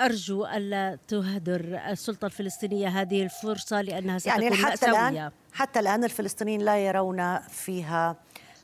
وارجو 0.00 0.46
ألا 0.46 0.98
تهدر 1.08 1.80
السلطة 1.90 2.26
الفلسطينية 2.26 2.88
هذه 2.88 3.22
الفرصة 3.22 3.82
لأنها 3.82 4.18
ستكون 4.18 4.42
يعني 4.42 4.56
حتى. 4.64 4.90
الآن 4.90 5.30
حتى 5.52 5.80
الآن 5.80 6.04
الفلسطينيين 6.04 6.60
لا 6.60 6.78
يرون 6.78 7.38
فيها 7.38 8.16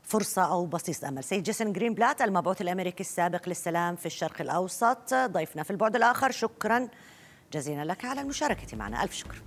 فرصة 0.03 0.43
أو 0.43 0.67
بصيص 0.67 1.05
أمل. 1.05 1.25
سيد 1.25 1.43
جيسون 1.43 1.73
جرين 1.73 1.95
بلات 1.95 2.23
المبعوث 2.23 2.61
الأمريكي 2.61 3.01
السابق 3.01 3.49
للسلام 3.49 3.97
في 3.97 4.07
الشرق 4.07 4.41
الأوسط 4.41 5.15
ضيفنا 5.15 5.63
في 5.63 5.71
البعد 5.71 5.97
الآخر. 5.97 6.31
شكرا 6.31 6.89
جزيلا 7.53 7.85
لك 7.85 8.05
على 8.05 8.21
المشاركة 8.21 8.77
معنا. 8.77 9.03
ألف 9.03 9.13
شكر. 9.13 9.43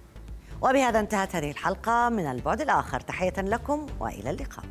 وبهذا 0.61 0.99
انتهت 0.99 1.35
هذه 1.35 1.51
الحلقة 1.51 2.09
من 2.09 2.31
البعد 2.31 2.61
الآخر. 2.61 2.99
تحية 2.99 3.33
لكم 3.37 3.85
وإلى 3.99 4.29
اللقاء. 4.29 4.65